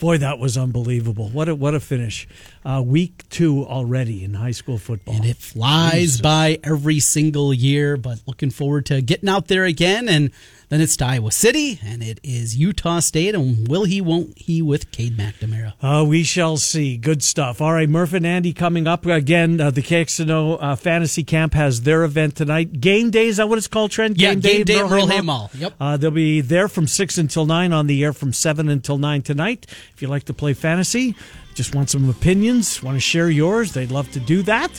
[0.00, 1.28] Boy, that was unbelievable.
[1.28, 2.26] What a what a finish.
[2.64, 5.14] Uh, week two already in high school football.
[5.14, 10.08] And it flies by every single year, but looking forward to getting out there again.
[10.08, 10.30] And
[10.70, 13.34] Then it's to Iowa City, and it is Utah State.
[13.34, 15.72] And will he, won't he with Cade McNamara?
[15.82, 16.96] Uh, we shall see.
[16.96, 17.60] Good stuff.
[17.60, 19.04] All right, Murph and Andy coming up.
[19.04, 22.80] Again, uh, the KXNO uh, Fantasy Camp has their event tonight.
[22.80, 24.16] Game day, is that what it's called, Trent?
[24.16, 25.50] Yeah, game day at Merle Merle Mall.
[25.54, 25.74] Yep.
[25.80, 29.22] Uh, they'll be there from 6 until 9, on the air from 7 until 9
[29.22, 29.66] tonight.
[29.92, 31.16] If you like to play fantasy,
[31.54, 34.70] just want some opinions, want to share yours, they'd love to do that.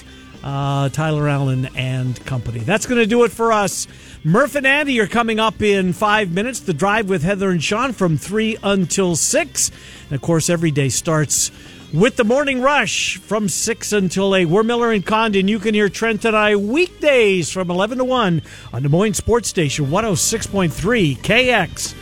[0.44, 2.60] Uh, Tyler Allen and company.
[2.60, 3.88] That's going to do it for us.
[4.24, 6.60] Murph and Andy are coming up in five minutes.
[6.62, 9.72] The drive with Heather and Sean from 3 until 6.
[10.06, 11.52] And of course, every day starts
[11.94, 14.46] with the morning rush from 6 until 8.
[14.46, 15.48] We're Miller and Condon.
[15.48, 18.42] You can hear Trent and I weekdays from 11 to 1
[18.74, 21.96] on Des Moines Sports Station 106.3 KX.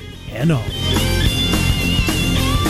[0.45, 1.38] NO.